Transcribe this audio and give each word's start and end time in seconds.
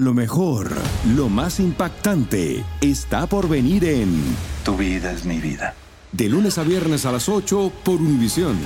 Lo 0.00 0.14
mejor, 0.14 0.70
lo 1.14 1.28
más 1.28 1.60
impactante, 1.60 2.64
está 2.80 3.26
por 3.26 3.50
venir 3.50 3.84
en 3.84 4.34
Tu 4.64 4.74
vida 4.74 5.12
es 5.12 5.26
mi 5.26 5.36
vida. 5.40 5.74
De 6.10 6.26
lunes 6.26 6.56
a 6.56 6.62
viernes 6.62 7.04
a 7.04 7.12
las 7.12 7.28
8 7.28 7.70
por 7.84 7.96
Univisión. 7.96 8.58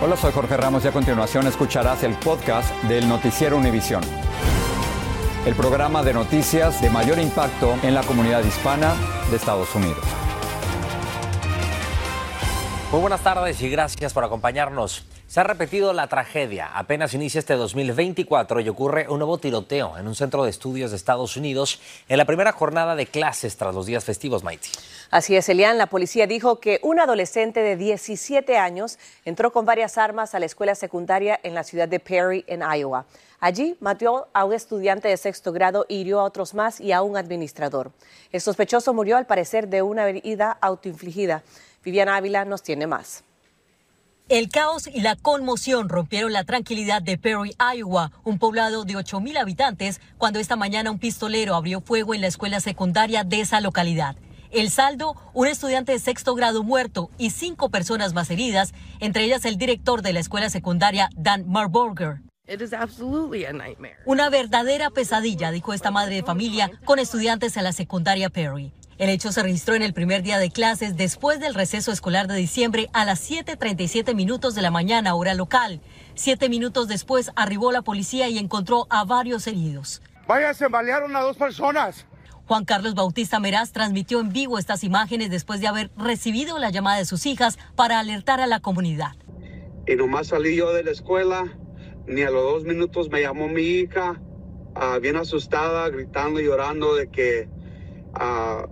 Hola, 0.00 0.16
soy 0.16 0.32
Jorge 0.32 0.56
Ramos 0.56 0.86
y 0.86 0.88
a 0.88 0.92
continuación 0.92 1.46
escucharás 1.46 2.02
el 2.02 2.14
podcast 2.14 2.72
del 2.84 3.06
Noticiero 3.06 3.58
Univisión. 3.58 4.02
El 5.44 5.54
programa 5.54 6.02
de 6.02 6.14
noticias 6.14 6.80
de 6.80 6.88
mayor 6.88 7.18
impacto 7.18 7.74
en 7.82 7.92
la 7.94 8.02
comunidad 8.04 8.42
hispana 8.42 8.94
de 9.30 9.36
Estados 9.36 9.68
Unidos. 9.74 10.02
Muy 12.90 13.02
buenas 13.02 13.20
tardes 13.20 13.60
y 13.60 13.68
gracias 13.68 14.14
por 14.14 14.24
acompañarnos. 14.24 15.04
Se 15.32 15.40
ha 15.40 15.44
repetido 15.44 15.94
la 15.94 16.08
tragedia. 16.08 16.76
Apenas 16.76 17.14
inicia 17.14 17.38
este 17.38 17.54
2024 17.54 18.60
y 18.60 18.68
ocurre 18.68 19.08
un 19.08 19.16
nuevo 19.16 19.38
tiroteo 19.38 19.96
en 19.96 20.06
un 20.06 20.14
centro 20.14 20.44
de 20.44 20.50
estudios 20.50 20.90
de 20.90 20.98
Estados 20.98 21.38
Unidos 21.38 21.80
en 22.06 22.18
la 22.18 22.26
primera 22.26 22.52
jornada 22.52 22.94
de 22.96 23.06
clases 23.06 23.56
tras 23.56 23.74
los 23.74 23.86
días 23.86 24.04
festivos, 24.04 24.44
Mighty. 24.44 24.68
Así 25.10 25.34
es, 25.34 25.48
Elian. 25.48 25.78
La 25.78 25.86
policía 25.86 26.26
dijo 26.26 26.60
que 26.60 26.80
un 26.82 27.00
adolescente 27.00 27.60
de 27.60 27.78
17 27.78 28.58
años 28.58 28.98
entró 29.24 29.54
con 29.54 29.64
varias 29.64 29.96
armas 29.96 30.34
a 30.34 30.38
la 30.38 30.44
escuela 30.44 30.74
secundaria 30.74 31.40
en 31.42 31.54
la 31.54 31.64
ciudad 31.64 31.88
de 31.88 31.98
Perry, 31.98 32.44
en 32.46 32.60
Iowa. 32.60 33.06
Allí 33.40 33.74
mató 33.80 34.28
a 34.34 34.44
un 34.44 34.52
estudiante 34.52 35.08
de 35.08 35.16
sexto 35.16 35.50
grado 35.50 35.86
hirió 35.88 36.20
a 36.20 36.24
otros 36.24 36.52
más 36.52 36.78
y 36.78 36.92
a 36.92 37.00
un 37.00 37.16
administrador. 37.16 37.90
El 38.32 38.42
sospechoso 38.42 38.92
murió 38.92 39.16
al 39.16 39.24
parecer 39.24 39.68
de 39.68 39.80
una 39.80 40.06
herida 40.06 40.58
autoinfligida. 40.60 41.42
Viviana 41.82 42.16
Ávila 42.16 42.44
nos 42.44 42.62
tiene 42.62 42.86
más. 42.86 43.24
El 44.28 44.48
caos 44.48 44.86
y 44.86 45.00
la 45.00 45.16
conmoción 45.16 45.88
rompieron 45.88 46.32
la 46.32 46.44
tranquilidad 46.44 47.02
de 47.02 47.18
Perry, 47.18 47.54
Iowa, 47.58 48.12
un 48.24 48.38
poblado 48.38 48.84
de 48.84 48.94
8.000 48.94 49.38
habitantes, 49.38 50.00
cuando 50.16 50.38
esta 50.38 50.56
mañana 50.56 50.90
un 50.90 50.98
pistolero 50.98 51.54
abrió 51.54 51.80
fuego 51.80 52.14
en 52.14 52.20
la 52.22 52.28
escuela 52.28 52.60
secundaria 52.60 53.24
de 53.24 53.40
esa 53.40 53.60
localidad. 53.60 54.16
El 54.50 54.70
saldo, 54.70 55.16
un 55.34 55.48
estudiante 55.48 55.92
de 55.92 55.98
sexto 55.98 56.34
grado 56.34 56.62
muerto 56.62 57.10
y 57.18 57.30
cinco 57.30 57.70
personas 57.70 58.14
más 58.14 58.30
heridas, 58.30 58.72
entre 59.00 59.24
ellas 59.24 59.44
el 59.44 59.58
director 59.58 60.02
de 60.02 60.12
la 60.12 60.20
escuela 60.20 60.50
secundaria, 60.50 61.10
Dan 61.16 61.48
Marburger. 61.48 62.20
Una 64.06 64.30
verdadera 64.30 64.90
pesadilla, 64.90 65.50
dijo 65.50 65.72
esta 65.72 65.90
madre 65.90 66.16
de 66.16 66.22
familia, 66.22 66.70
con 66.84 66.98
estudiantes 66.98 67.56
en 67.56 67.64
la 67.64 67.72
secundaria 67.72 68.30
Perry. 68.30 68.72
El 68.98 69.08
hecho 69.08 69.32
se 69.32 69.42
registró 69.42 69.74
en 69.74 69.82
el 69.82 69.94
primer 69.94 70.22
día 70.22 70.38
de 70.38 70.50
clases 70.50 70.96
después 70.96 71.40
del 71.40 71.54
receso 71.54 71.92
escolar 71.92 72.26
de 72.28 72.36
diciembre 72.36 72.88
a 72.92 73.04
las 73.04 73.28
7.37 73.28 74.14
minutos 74.14 74.54
de 74.54 74.62
la 74.62 74.70
mañana, 74.70 75.14
hora 75.14 75.34
local. 75.34 75.80
Siete 76.14 76.48
minutos 76.48 76.88
después 76.88 77.30
arribó 77.34 77.72
la 77.72 77.82
policía 77.82 78.28
y 78.28 78.38
encontró 78.38 78.86
a 78.90 79.04
varios 79.04 79.46
heridos. 79.46 80.02
Vaya, 80.28 80.52
se 80.54 80.68
balearon 80.68 81.16
a 81.16 81.20
dos 81.20 81.36
personas. 81.36 82.06
Juan 82.46 82.64
Carlos 82.64 82.94
Bautista 82.94 83.40
Meraz 83.40 83.72
transmitió 83.72 84.20
en 84.20 84.32
vivo 84.32 84.58
estas 84.58 84.84
imágenes 84.84 85.30
después 85.30 85.60
de 85.60 85.68
haber 85.68 85.90
recibido 85.96 86.58
la 86.58 86.70
llamada 86.70 86.98
de 86.98 87.06
sus 87.06 87.24
hijas 87.24 87.58
para 87.76 87.98
alertar 87.98 88.40
a 88.40 88.46
la 88.46 88.60
comunidad. 88.60 89.12
Y 89.86 89.96
nomás 89.96 90.28
salí 90.28 90.56
yo 90.56 90.72
de 90.72 90.84
la 90.84 90.90
escuela, 90.90 91.56
ni 92.06 92.22
a 92.22 92.30
los 92.30 92.42
dos 92.42 92.64
minutos 92.64 93.08
me 93.10 93.22
llamó 93.22 93.48
mi 93.48 93.62
hija, 93.62 94.20
ah, 94.74 94.98
bien 95.00 95.16
asustada, 95.16 95.88
gritando 95.88 96.40
y 96.40 96.44
llorando 96.44 96.94
de 96.94 97.08
que 97.08 97.48
ah, 98.14 98.66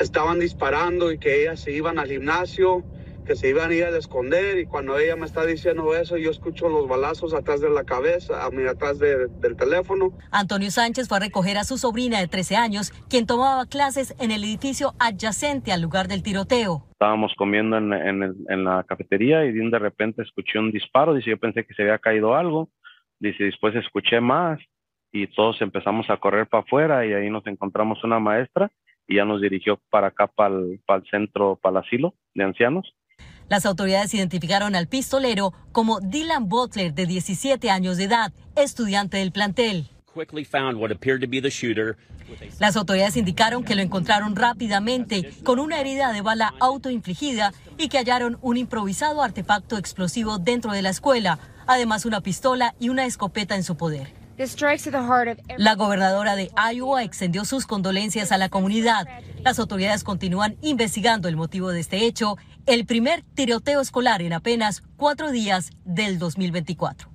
estaban 0.00 0.38
disparando 0.38 1.12
y 1.12 1.18
que 1.18 1.42
ellas 1.42 1.60
se 1.60 1.72
iban 1.72 1.98
al 1.98 2.08
gimnasio, 2.08 2.84
que 3.26 3.36
se 3.36 3.48
iban 3.48 3.70
a 3.70 3.74
ir 3.74 3.84
a 3.84 3.96
esconder 3.96 4.58
y 4.58 4.66
cuando 4.66 4.98
ella 4.98 5.14
me 5.14 5.26
está 5.26 5.46
diciendo 5.46 5.94
eso 5.94 6.16
yo 6.16 6.30
escucho 6.30 6.68
los 6.68 6.88
balazos 6.88 7.34
atrás 7.34 7.60
de 7.60 7.70
la 7.70 7.84
cabeza, 7.84 8.44
a 8.44 8.50
mí 8.50 8.64
atrás 8.66 8.98
del 8.98 9.56
teléfono. 9.56 10.12
Antonio 10.32 10.70
Sánchez 10.70 11.06
fue 11.06 11.18
a 11.18 11.20
recoger 11.20 11.58
a 11.58 11.64
su 11.64 11.78
sobrina 11.78 12.18
de 12.18 12.28
13 12.28 12.56
años, 12.56 12.92
quien 13.08 13.26
tomaba 13.26 13.66
clases 13.66 14.16
en 14.18 14.30
el 14.30 14.42
edificio 14.42 14.94
adyacente 14.98 15.72
al 15.72 15.82
lugar 15.82 16.08
del 16.08 16.22
tiroteo. 16.22 16.82
Estábamos 16.92 17.32
comiendo 17.36 17.76
en, 17.76 17.92
en 17.92 18.64
la 18.64 18.84
cafetería 18.84 19.44
y 19.44 19.52
de 19.52 19.78
repente 19.78 20.22
escuché 20.22 20.58
un 20.58 20.72
disparo, 20.72 21.14
dice 21.14 21.30
yo 21.30 21.38
pensé 21.38 21.64
que 21.64 21.74
se 21.74 21.82
había 21.82 21.98
caído 21.98 22.34
algo, 22.34 22.68
dice 23.20 23.44
después 23.44 23.74
escuché 23.76 24.20
más 24.20 24.58
y 25.12 25.26
todos 25.28 25.60
empezamos 25.60 26.08
a 26.10 26.16
correr 26.16 26.46
para 26.46 26.62
afuera 26.62 27.06
y 27.06 27.12
ahí 27.12 27.30
nos 27.30 27.46
encontramos 27.46 28.02
una 28.04 28.18
maestra 28.18 28.70
y 29.10 29.16
ya 29.16 29.24
nos 29.24 29.42
dirigió 29.42 29.80
para 29.90 30.06
acá, 30.06 30.28
para 30.28 30.54
el, 30.54 30.80
centro, 31.10 31.58
para 31.60 31.80
el 31.80 31.84
asilo 31.84 32.14
de 32.32 32.44
ancianos. 32.44 32.94
Las 33.48 33.66
autoridades 33.66 34.14
identificaron 34.14 34.76
al 34.76 34.86
pistolero 34.86 35.52
como 35.72 35.98
Dylan 36.00 36.48
Butler, 36.48 36.94
de 36.94 37.06
17 37.06 37.70
años 37.70 37.96
de 37.96 38.04
edad, 38.04 38.32
estudiante 38.54 39.16
del 39.16 39.32
plantel. 39.32 39.88
Las 42.60 42.76
autoridades 42.76 43.16
indicaron 43.16 43.64
que 43.64 43.74
lo 43.74 43.82
encontraron 43.82 44.36
rápidamente 44.36 45.32
con 45.42 45.58
una 45.58 45.80
herida 45.80 46.12
de 46.12 46.20
bala 46.20 46.54
autoinfligida 46.60 47.52
y 47.78 47.88
que 47.88 47.98
hallaron 47.98 48.38
un 48.42 48.56
improvisado 48.56 49.24
artefacto 49.24 49.76
explosivo 49.76 50.38
dentro 50.38 50.70
de 50.70 50.82
la 50.82 50.90
escuela, 50.90 51.40
además 51.66 52.06
una 52.06 52.20
pistola 52.20 52.76
y 52.78 52.90
una 52.90 53.06
escopeta 53.06 53.56
en 53.56 53.64
su 53.64 53.76
poder. 53.76 54.19
La 55.58 55.74
gobernadora 55.74 56.34
de 56.34 56.50
Iowa 56.72 57.02
extendió 57.02 57.44
sus 57.44 57.66
condolencias 57.66 58.32
a 58.32 58.38
la 58.38 58.48
comunidad. 58.48 59.06
Las 59.42 59.58
autoridades 59.58 60.02
continúan 60.02 60.56
investigando 60.62 61.28
el 61.28 61.36
motivo 61.36 61.68
de 61.70 61.80
este 61.80 62.06
hecho, 62.06 62.38
el 62.64 62.86
primer 62.86 63.22
tiroteo 63.34 63.82
escolar 63.82 64.22
en 64.22 64.32
apenas 64.32 64.82
cuatro 64.96 65.30
días 65.30 65.70
del 65.84 66.18
2024. 66.18 67.10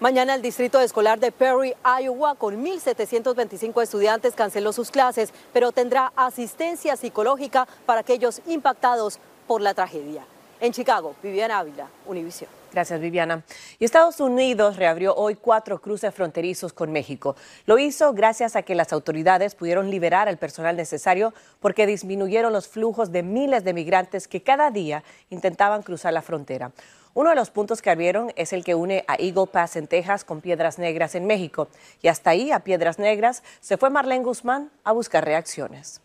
Mañana 0.00 0.34
el 0.34 0.40
distrito 0.40 0.80
escolar 0.80 1.20
de 1.20 1.30
Perry, 1.30 1.74
Iowa, 1.84 2.36
con 2.36 2.64
1.725 2.64 3.82
estudiantes 3.82 4.34
canceló 4.34 4.72
sus 4.72 4.90
clases, 4.90 5.34
pero 5.52 5.72
tendrá 5.72 6.12
asistencia 6.16 6.96
psicológica 6.96 7.68
para 7.84 8.00
aquellos 8.00 8.40
impactados 8.46 9.18
por 9.46 9.60
la 9.60 9.74
tragedia. 9.74 10.24
En 10.62 10.70
Chicago, 10.70 11.16
Viviana 11.20 11.58
Ávila, 11.58 11.88
Univision. 12.06 12.48
Gracias, 12.72 13.00
Viviana. 13.00 13.42
Y 13.80 13.84
Estados 13.84 14.20
Unidos 14.20 14.76
reabrió 14.76 15.12
hoy 15.12 15.34
cuatro 15.34 15.80
cruces 15.80 16.14
fronterizos 16.14 16.72
con 16.72 16.92
México. 16.92 17.34
Lo 17.66 17.80
hizo 17.80 18.12
gracias 18.12 18.54
a 18.54 18.62
que 18.62 18.76
las 18.76 18.92
autoridades 18.92 19.56
pudieron 19.56 19.90
liberar 19.90 20.28
al 20.28 20.38
personal 20.38 20.76
necesario 20.76 21.34
porque 21.58 21.84
disminuyeron 21.88 22.52
los 22.52 22.68
flujos 22.68 23.10
de 23.10 23.24
miles 23.24 23.64
de 23.64 23.74
migrantes 23.74 24.28
que 24.28 24.44
cada 24.44 24.70
día 24.70 25.02
intentaban 25.30 25.82
cruzar 25.82 26.12
la 26.12 26.22
frontera. 26.22 26.70
Uno 27.12 27.30
de 27.30 27.34
los 27.34 27.50
puntos 27.50 27.82
que 27.82 27.90
abrieron 27.90 28.32
es 28.36 28.52
el 28.52 28.62
que 28.62 28.76
une 28.76 29.04
a 29.08 29.16
Eagle 29.16 29.48
Pass 29.48 29.74
en 29.74 29.88
Texas 29.88 30.24
con 30.24 30.40
Piedras 30.40 30.78
Negras 30.78 31.16
en 31.16 31.26
México. 31.26 31.66
Y 32.02 32.06
hasta 32.06 32.30
ahí, 32.30 32.52
a 32.52 32.60
Piedras 32.60 33.00
Negras, 33.00 33.42
se 33.58 33.78
fue 33.78 33.90
Marlene 33.90 34.22
Guzmán 34.22 34.70
a 34.84 34.92
buscar 34.92 35.24
reacciones. 35.24 36.00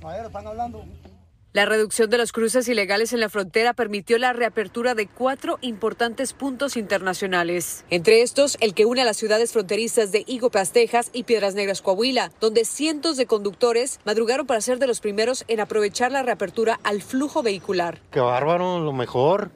están 0.00 0.46
hablando. 0.46 0.82
La 1.58 1.64
reducción 1.64 2.08
de 2.08 2.18
los 2.18 2.30
cruces 2.30 2.68
ilegales 2.68 3.12
en 3.12 3.18
la 3.18 3.28
frontera 3.28 3.74
permitió 3.74 4.16
la 4.18 4.32
reapertura 4.32 4.94
de 4.94 5.08
cuatro 5.08 5.58
importantes 5.60 6.32
puntos 6.32 6.76
internacionales. 6.76 7.84
Entre 7.90 8.22
estos, 8.22 8.56
el 8.60 8.74
que 8.74 8.86
une 8.86 9.02
a 9.02 9.04
las 9.04 9.16
ciudades 9.16 9.52
fronterizas 9.52 10.12
de 10.12 10.22
Higo 10.28 10.50
Texas 10.50 11.10
y 11.12 11.24
Piedras 11.24 11.56
Negras, 11.56 11.82
Coahuila, 11.82 12.30
donde 12.40 12.64
cientos 12.64 13.16
de 13.16 13.26
conductores 13.26 13.98
madrugaron 14.04 14.46
para 14.46 14.60
ser 14.60 14.78
de 14.78 14.86
los 14.86 15.00
primeros 15.00 15.44
en 15.48 15.58
aprovechar 15.58 16.12
la 16.12 16.22
reapertura 16.22 16.78
al 16.84 17.02
flujo 17.02 17.42
vehicular. 17.42 17.98
Qué 18.12 18.20
bárbaro, 18.20 18.78
lo 18.78 18.92
mejor. 18.92 19.50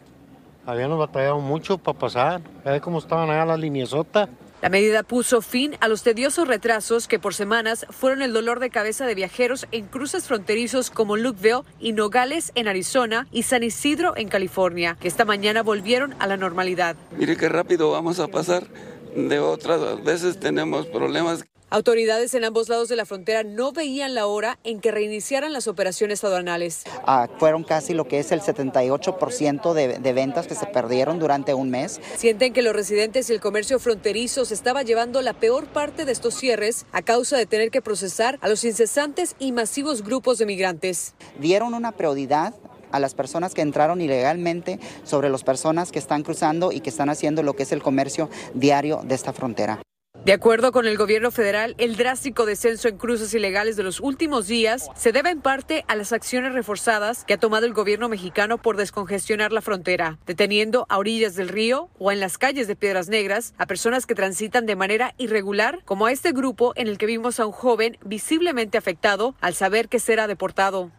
Habíamos 0.66 0.98
batallado 0.98 1.38
mucho 1.38 1.78
para 1.78 2.00
pasar. 2.00 2.40
Ya 2.64 2.80
cómo 2.80 2.98
estaban 2.98 3.30
allá 3.30 3.44
las 3.44 3.60
liniesotas. 3.60 4.28
La 4.62 4.68
medida 4.68 5.02
puso 5.02 5.42
fin 5.42 5.76
a 5.80 5.88
los 5.88 6.04
tediosos 6.04 6.46
retrasos 6.46 7.08
que 7.08 7.18
por 7.18 7.34
semanas 7.34 7.84
fueron 7.90 8.22
el 8.22 8.32
dolor 8.32 8.60
de 8.60 8.70
cabeza 8.70 9.06
de 9.06 9.16
viajeros 9.16 9.66
en 9.72 9.86
cruces 9.86 10.28
fronterizos 10.28 10.88
como 10.88 11.16
Lukeville 11.16 11.62
y 11.80 11.92
Nogales 11.92 12.52
en 12.54 12.68
Arizona 12.68 13.26
y 13.32 13.42
San 13.42 13.64
Isidro 13.64 14.16
en 14.16 14.28
California, 14.28 14.96
que 15.00 15.08
esta 15.08 15.24
mañana 15.24 15.64
volvieron 15.64 16.14
a 16.20 16.28
la 16.28 16.36
normalidad. 16.36 16.94
Mire 17.18 17.36
qué 17.36 17.48
rápido 17.48 17.90
vamos 17.90 18.20
a 18.20 18.28
pasar. 18.28 18.68
De 19.14 19.40
otras 19.40 20.02
veces 20.02 20.38
tenemos 20.40 20.86
problemas. 20.86 21.44
Autoridades 21.72 22.34
en 22.34 22.44
ambos 22.44 22.68
lados 22.68 22.90
de 22.90 22.96
la 22.96 23.06
frontera 23.06 23.44
no 23.44 23.72
veían 23.72 24.14
la 24.14 24.26
hora 24.26 24.58
en 24.62 24.78
que 24.78 24.90
reiniciaran 24.90 25.54
las 25.54 25.68
operaciones 25.68 26.22
aduanales. 26.22 26.82
Ah, 27.06 27.30
fueron 27.38 27.64
casi 27.64 27.94
lo 27.94 28.06
que 28.06 28.18
es 28.18 28.30
el 28.30 28.42
78% 28.42 29.72
de, 29.72 29.98
de 29.98 30.12
ventas 30.12 30.46
que 30.46 30.54
se 30.54 30.66
perdieron 30.66 31.18
durante 31.18 31.54
un 31.54 31.70
mes. 31.70 31.98
Sienten 32.18 32.52
que 32.52 32.60
los 32.60 32.74
residentes 32.74 33.30
y 33.30 33.32
el 33.32 33.40
comercio 33.40 33.78
fronterizo 33.78 34.44
se 34.44 34.52
estaba 34.52 34.82
llevando 34.82 35.22
la 35.22 35.32
peor 35.32 35.64
parte 35.66 36.04
de 36.04 36.12
estos 36.12 36.34
cierres 36.34 36.84
a 36.92 37.00
causa 37.00 37.38
de 37.38 37.46
tener 37.46 37.70
que 37.70 37.80
procesar 37.80 38.38
a 38.42 38.50
los 38.50 38.64
incesantes 38.64 39.34
y 39.38 39.52
masivos 39.52 40.02
grupos 40.02 40.36
de 40.36 40.44
migrantes. 40.44 41.14
Dieron 41.38 41.72
una 41.72 41.92
prioridad 41.92 42.52
a 42.92 43.00
las 43.00 43.14
personas 43.14 43.54
que 43.54 43.62
entraron 43.62 44.00
ilegalmente 44.00 44.78
sobre 45.04 45.28
las 45.28 45.42
personas 45.44 45.90
que 45.90 45.98
están 45.98 46.22
cruzando 46.22 46.72
y 46.72 46.80
que 46.80 46.90
están 46.90 47.08
haciendo 47.08 47.42
lo 47.42 47.54
que 47.54 47.64
es 47.64 47.72
el 47.72 47.82
comercio 47.82 48.30
diario 48.54 49.00
de 49.04 49.14
esta 49.14 49.32
frontera. 49.32 49.80
De 50.24 50.32
acuerdo 50.32 50.70
con 50.70 50.86
el 50.86 50.96
gobierno 50.96 51.32
federal, 51.32 51.74
el 51.78 51.96
drástico 51.96 52.46
descenso 52.46 52.86
en 52.86 52.96
cruces 52.96 53.34
ilegales 53.34 53.74
de 53.74 53.82
los 53.82 53.98
últimos 53.98 54.46
días 54.46 54.88
se 54.94 55.10
debe 55.10 55.30
en 55.30 55.40
parte 55.40 55.84
a 55.88 55.96
las 55.96 56.12
acciones 56.12 56.52
reforzadas 56.52 57.24
que 57.24 57.34
ha 57.34 57.38
tomado 57.38 57.66
el 57.66 57.72
gobierno 57.72 58.08
mexicano 58.08 58.58
por 58.58 58.76
descongestionar 58.76 59.50
la 59.50 59.62
frontera, 59.62 60.20
deteniendo 60.24 60.86
a 60.88 60.98
orillas 60.98 61.34
del 61.34 61.48
río 61.48 61.90
o 61.98 62.12
en 62.12 62.20
las 62.20 62.38
calles 62.38 62.68
de 62.68 62.76
Piedras 62.76 63.08
Negras 63.08 63.52
a 63.58 63.66
personas 63.66 64.06
que 64.06 64.14
transitan 64.14 64.64
de 64.64 64.76
manera 64.76 65.12
irregular, 65.18 65.80
como 65.84 66.06
a 66.06 66.12
este 66.12 66.30
grupo 66.30 66.72
en 66.76 66.86
el 66.86 66.98
que 66.98 67.06
vimos 67.06 67.40
a 67.40 67.46
un 67.46 67.52
joven 67.52 67.98
visiblemente 68.04 68.78
afectado 68.78 69.34
al 69.40 69.54
saber 69.54 69.88
que 69.88 69.98
será 69.98 70.28
deportado. 70.28 70.92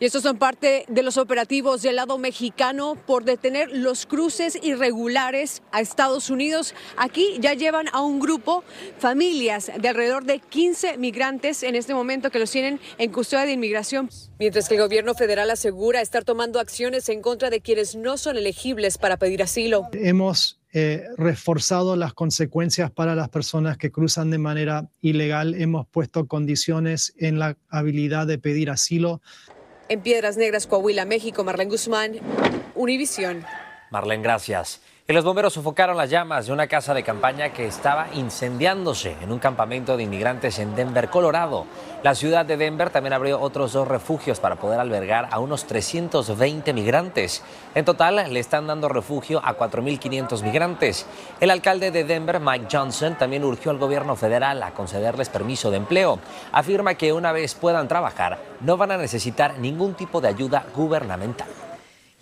Y 0.00 0.06
estos 0.06 0.22
son 0.22 0.38
parte 0.38 0.86
de 0.88 1.02
los 1.02 1.18
operativos 1.18 1.82
del 1.82 1.96
lado 1.96 2.16
mexicano 2.16 2.96
por 3.06 3.24
detener 3.24 3.68
los 3.70 4.06
cruces 4.06 4.58
irregulares 4.62 5.62
a 5.72 5.82
Estados 5.82 6.30
Unidos. 6.30 6.74
Aquí 6.96 7.36
ya 7.38 7.52
llevan 7.52 7.84
a 7.92 8.00
un 8.00 8.18
grupo, 8.18 8.64
familias 8.98 9.70
de 9.78 9.88
alrededor 9.88 10.24
de 10.24 10.38
15 10.38 10.96
migrantes 10.96 11.62
en 11.62 11.74
este 11.76 11.92
momento 11.92 12.30
que 12.30 12.38
los 12.38 12.50
tienen 12.50 12.80
en 12.96 13.12
custodia 13.12 13.44
de 13.44 13.52
inmigración. 13.52 14.08
Mientras 14.38 14.70
que 14.70 14.76
el 14.76 14.80
gobierno 14.80 15.12
federal 15.12 15.50
asegura 15.50 16.00
estar 16.00 16.24
tomando 16.24 16.60
acciones 16.60 17.10
en 17.10 17.20
contra 17.20 17.50
de 17.50 17.60
quienes 17.60 17.94
no 17.94 18.16
son 18.16 18.38
elegibles 18.38 18.96
para 18.96 19.18
pedir 19.18 19.42
asilo. 19.42 19.90
Hemos 19.92 20.62
eh, 20.72 21.04
reforzado 21.18 21.94
las 21.96 22.14
consecuencias 22.14 22.90
para 22.90 23.14
las 23.14 23.28
personas 23.28 23.76
que 23.76 23.90
cruzan 23.90 24.30
de 24.30 24.38
manera 24.38 24.88
ilegal. 25.02 25.56
Hemos 25.56 25.86
puesto 25.86 26.26
condiciones 26.26 27.12
en 27.18 27.38
la 27.38 27.58
habilidad 27.68 28.26
de 28.26 28.38
pedir 28.38 28.70
asilo. 28.70 29.20
En 29.90 30.02
Piedras 30.02 30.36
Negras, 30.36 30.68
Coahuila, 30.68 31.04
México, 31.04 31.42
Marlene 31.42 31.72
Guzmán, 31.72 32.12
Univisión. 32.76 33.44
Marlene, 33.90 34.22
gracias. 34.22 34.80
Los 35.12 35.24
bomberos 35.24 35.54
sofocaron 35.54 35.96
las 35.96 36.08
llamas 36.08 36.46
de 36.46 36.52
una 36.52 36.68
casa 36.68 36.94
de 36.94 37.02
campaña 37.02 37.52
que 37.52 37.66
estaba 37.66 38.06
incendiándose 38.14 39.16
en 39.20 39.32
un 39.32 39.40
campamento 39.40 39.96
de 39.96 40.04
inmigrantes 40.04 40.60
en 40.60 40.76
Denver, 40.76 41.10
Colorado. 41.10 41.66
La 42.04 42.14
ciudad 42.14 42.46
de 42.46 42.56
Denver 42.56 42.90
también 42.90 43.12
abrió 43.12 43.40
otros 43.40 43.72
dos 43.72 43.88
refugios 43.88 44.38
para 44.38 44.54
poder 44.54 44.78
albergar 44.78 45.26
a 45.32 45.40
unos 45.40 45.64
320 45.64 46.72
migrantes. 46.72 47.42
En 47.74 47.84
total 47.84 48.32
le 48.32 48.38
están 48.38 48.68
dando 48.68 48.88
refugio 48.88 49.40
a 49.44 49.56
4.500 49.56 50.44
migrantes. 50.44 51.06
El 51.40 51.50
alcalde 51.50 51.90
de 51.90 52.04
Denver, 52.04 52.38
Mike 52.38 52.68
Johnson, 52.70 53.18
también 53.18 53.42
urgió 53.42 53.72
al 53.72 53.78
gobierno 53.78 54.14
federal 54.14 54.62
a 54.62 54.70
concederles 54.70 55.28
permiso 55.28 55.72
de 55.72 55.78
empleo. 55.78 56.20
Afirma 56.52 56.94
que 56.94 57.12
una 57.12 57.32
vez 57.32 57.56
puedan 57.56 57.88
trabajar, 57.88 58.38
no 58.60 58.76
van 58.76 58.92
a 58.92 58.96
necesitar 58.96 59.58
ningún 59.58 59.94
tipo 59.94 60.20
de 60.20 60.28
ayuda 60.28 60.64
gubernamental. 60.72 61.48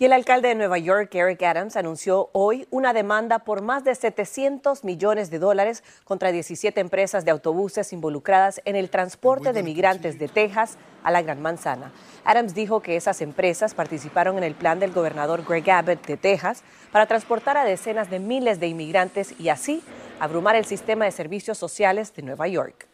Y 0.01 0.05
el 0.05 0.13
alcalde 0.13 0.47
de 0.47 0.55
Nueva 0.55 0.77
York, 0.77 1.13
Eric 1.13 1.43
Adams, 1.43 1.75
anunció 1.75 2.29
hoy 2.31 2.65
una 2.71 2.93
demanda 2.93 3.39
por 3.39 3.61
más 3.61 3.83
de 3.83 3.93
700 3.93 4.85
millones 4.85 5.29
de 5.29 5.39
dólares 5.39 5.83
contra 6.05 6.31
17 6.31 6.79
empresas 6.79 7.25
de 7.25 7.31
autobuses 7.31 7.91
involucradas 7.91 8.61
en 8.63 8.77
el 8.77 8.89
transporte 8.89 9.51
de 9.51 9.61
migrantes 9.61 10.17
de 10.17 10.29
Texas 10.29 10.77
a 11.03 11.11
la 11.11 11.21
Gran 11.21 11.41
Manzana. 11.41 11.91
Adams 12.23 12.55
dijo 12.55 12.79
que 12.79 12.95
esas 12.95 13.19
empresas 13.19 13.73
participaron 13.73 14.37
en 14.37 14.45
el 14.45 14.55
plan 14.55 14.79
del 14.79 14.93
gobernador 14.93 15.43
Greg 15.43 15.69
Abbott 15.69 16.07
de 16.07 16.15
Texas 16.15 16.63
para 16.93 17.05
transportar 17.05 17.57
a 17.57 17.65
decenas 17.65 18.09
de 18.09 18.19
miles 18.19 18.61
de 18.61 18.67
inmigrantes 18.67 19.37
y 19.37 19.49
así 19.49 19.83
abrumar 20.21 20.55
el 20.55 20.63
sistema 20.63 21.03
de 21.03 21.11
servicios 21.11 21.57
sociales 21.57 22.15
de 22.15 22.21
Nueva 22.21 22.47
York. 22.47 22.87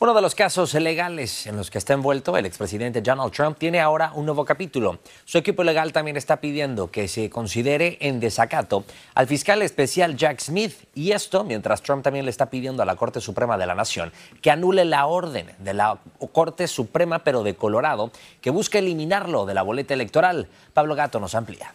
Uno 0.00 0.14
de 0.14 0.22
los 0.22 0.36
casos 0.36 0.74
legales 0.74 1.48
en 1.48 1.56
los 1.56 1.72
que 1.72 1.78
está 1.78 1.92
envuelto 1.92 2.36
el 2.36 2.46
expresidente 2.46 3.02
Donald 3.02 3.32
Trump 3.32 3.58
tiene 3.58 3.80
ahora 3.80 4.12
un 4.14 4.26
nuevo 4.26 4.44
capítulo. 4.44 5.00
Su 5.24 5.38
equipo 5.38 5.64
legal 5.64 5.92
también 5.92 6.16
está 6.16 6.36
pidiendo 6.36 6.88
que 6.92 7.08
se 7.08 7.28
considere 7.28 7.98
en 8.00 8.20
desacato 8.20 8.84
al 9.16 9.26
fiscal 9.26 9.60
especial 9.60 10.16
Jack 10.16 10.38
Smith 10.38 10.72
y 10.94 11.10
esto 11.10 11.42
mientras 11.42 11.82
Trump 11.82 12.04
también 12.04 12.26
le 12.26 12.30
está 12.30 12.48
pidiendo 12.48 12.80
a 12.80 12.86
la 12.86 12.94
Corte 12.94 13.20
Suprema 13.20 13.58
de 13.58 13.66
la 13.66 13.74
Nación 13.74 14.12
que 14.40 14.52
anule 14.52 14.84
la 14.84 15.04
orden 15.06 15.50
de 15.58 15.74
la 15.74 15.98
Corte 16.30 16.68
Suprema 16.68 17.24
pero 17.24 17.42
de 17.42 17.56
Colorado 17.56 18.12
que 18.40 18.50
busca 18.50 18.78
eliminarlo 18.78 19.46
de 19.46 19.54
la 19.54 19.62
boleta 19.62 19.94
electoral. 19.94 20.46
Pablo 20.74 20.94
Gato 20.94 21.18
nos 21.18 21.34
amplía. 21.34 21.74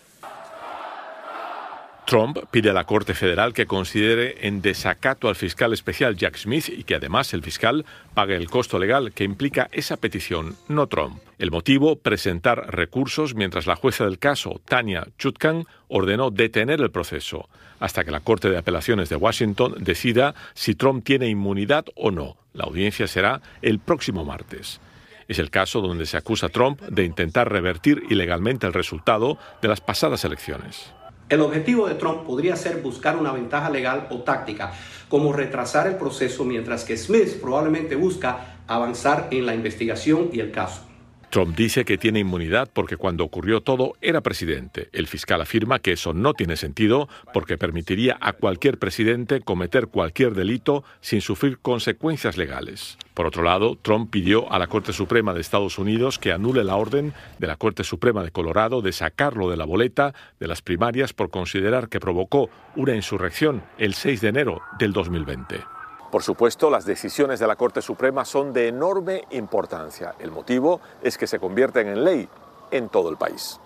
Trump 2.06 2.38
pide 2.52 2.70
a 2.70 2.74
la 2.74 2.84
Corte 2.84 3.14
Federal 3.14 3.54
que 3.54 3.66
considere 3.66 4.46
en 4.48 4.62
desacato 4.62 5.30
al 5.30 5.36
fiscal 5.36 5.74
especial 5.74 6.16
Jack 6.18 6.38
Smith 6.38 6.70
y 6.70 6.84
que 6.84 6.96
además 6.96 7.34
el 7.34 7.42
fiscal 7.42 7.86
pague 8.14 8.36
el 8.36 8.50
costo 8.50 8.78
legal 8.78 9.14
que 9.14 9.24
implica 9.24 9.70
esa 9.72 9.98
petición, 9.98 10.56
no 10.68 10.88
Trump. 10.88 11.20
El 11.40 11.52
motivo, 11.52 11.96
presentar 11.96 12.76
recursos 12.76 13.36
mientras 13.36 13.68
la 13.68 13.76
jueza 13.76 14.06
del 14.06 14.20
caso, 14.20 14.62
Tania 14.66 15.08
Chutkan, 15.18 15.66
ordenó 15.88 16.30
detener 16.30 16.82
el 16.82 16.92
proceso 16.92 17.50
hasta 17.80 18.04
que 18.04 18.12
la 18.12 18.20
Corte 18.20 18.50
de 18.50 18.58
Apelaciones 18.58 19.10
de 19.10 19.16
Washington 19.16 19.76
decida 19.80 20.36
si 20.54 20.76
Trump 20.76 21.04
tiene 21.04 21.30
inmunidad 21.30 21.86
o 21.96 22.12
no. 22.12 22.38
La 22.54 22.66
audiencia 22.66 23.08
será 23.08 23.42
el 23.62 23.80
próximo 23.80 24.26
martes. 24.26 24.80
Es 25.28 25.40
el 25.40 25.50
caso 25.50 25.82
donde 25.82 26.06
se 26.06 26.18
acusa 26.18 26.48
a 26.48 26.50
Trump 26.50 26.82
de 26.82 27.06
intentar 27.06 27.52
revertir 27.52 28.04
ilegalmente 28.10 28.68
el 28.68 28.74
resultado 28.74 29.38
de 29.62 29.70
las 29.70 29.82
pasadas 29.82 30.26
elecciones. 30.26 30.94
El 31.34 31.42
objetivo 31.42 31.88
de 31.88 31.96
Trump 31.96 32.28
podría 32.28 32.56
ser 32.56 32.84
buscar 32.84 33.18
una 33.18 33.32
ventaja 33.32 33.68
legal 33.72 34.06
o 34.12 34.20
táctica, 34.20 34.72
como 35.10 35.34
retrasar 35.34 35.88
el 35.88 35.96
proceso, 35.96 36.46
mientras 36.46 36.84
que 36.84 36.96
Smith 36.96 37.42
probablemente 37.42 37.96
busca 37.96 38.58
avanzar 38.68 39.30
en 39.32 39.48
la 39.48 39.56
investigación 39.56 40.30
y 40.32 40.42
el 40.42 40.52
caso. 40.52 40.93
Trump 41.34 41.58
dice 41.58 41.84
que 41.84 41.98
tiene 41.98 42.20
inmunidad 42.20 42.70
porque 42.72 42.96
cuando 42.96 43.24
ocurrió 43.24 43.62
todo 43.62 43.94
era 44.02 44.22
presidente. 44.22 44.90
El 44.92 45.08
fiscal 45.08 45.42
afirma 45.42 45.80
que 45.80 45.94
eso 45.94 46.14
no 46.14 46.36
tiene 46.36 46.58
sentido 46.58 47.10
porque 47.34 47.58
permitiría 47.58 48.20
a 48.22 48.34
cualquier 48.34 48.78
presidente 48.78 49.42
cometer 49.42 49.88
cualquier 49.88 50.36
delito 50.36 50.84
sin 51.02 51.22
sufrir 51.22 51.58
consecuencias 51.58 52.38
legales. 52.38 53.00
Por 53.16 53.26
otro 53.26 53.42
lado, 53.42 53.80
Trump 53.82 54.12
pidió 54.12 54.52
a 54.54 54.60
la 54.60 54.68
Corte 54.68 54.94
Suprema 54.94 55.34
de 55.34 55.42
Estados 55.42 55.80
Unidos 55.80 56.20
que 56.20 56.32
anule 56.32 56.64
la 56.64 56.76
orden 56.76 57.16
de 57.40 57.48
la 57.48 57.56
Corte 57.56 57.84
Suprema 57.84 58.24
de 58.24 58.30
Colorado 58.30 58.84
de 58.84 58.92
sacarlo 58.92 59.50
de 59.50 59.58
la 59.58 59.66
boleta 59.66 60.14
de 60.40 60.48
las 60.48 60.62
primarias 60.62 61.14
por 61.14 61.32
considerar 61.32 61.90
que 61.90 62.00
provocó 62.00 62.52
una 62.76 62.94
insurrección 62.94 63.64
el 63.80 63.96
6 63.96 64.22
de 64.22 64.28
enero 64.28 64.62
del 64.78 64.94
2020. 64.94 65.83
Por 66.14 66.22
supuesto, 66.22 66.70
las 66.70 66.86
decisiones 66.86 67.40
de 67.40 67.48
la 67.48 67.56
Corte 67.56 67.82
Suprema 67.82 68.24
son 68.24 68.54
de 68.54 68.68
enorme 68.68 69.24
importancia. 69.32 70.14
El 70.20 70.30
motivo 70.30 70.80
es 71.02 71.18
que 71.18 71.26
se 71.26 71.40
convierten 71.40 71.88
en 71.88 72.04
ley 72.04 72.30
en 72.70 72.90
todo 72.90 73.10
el 73.10 73.18
país. 73.18 73.60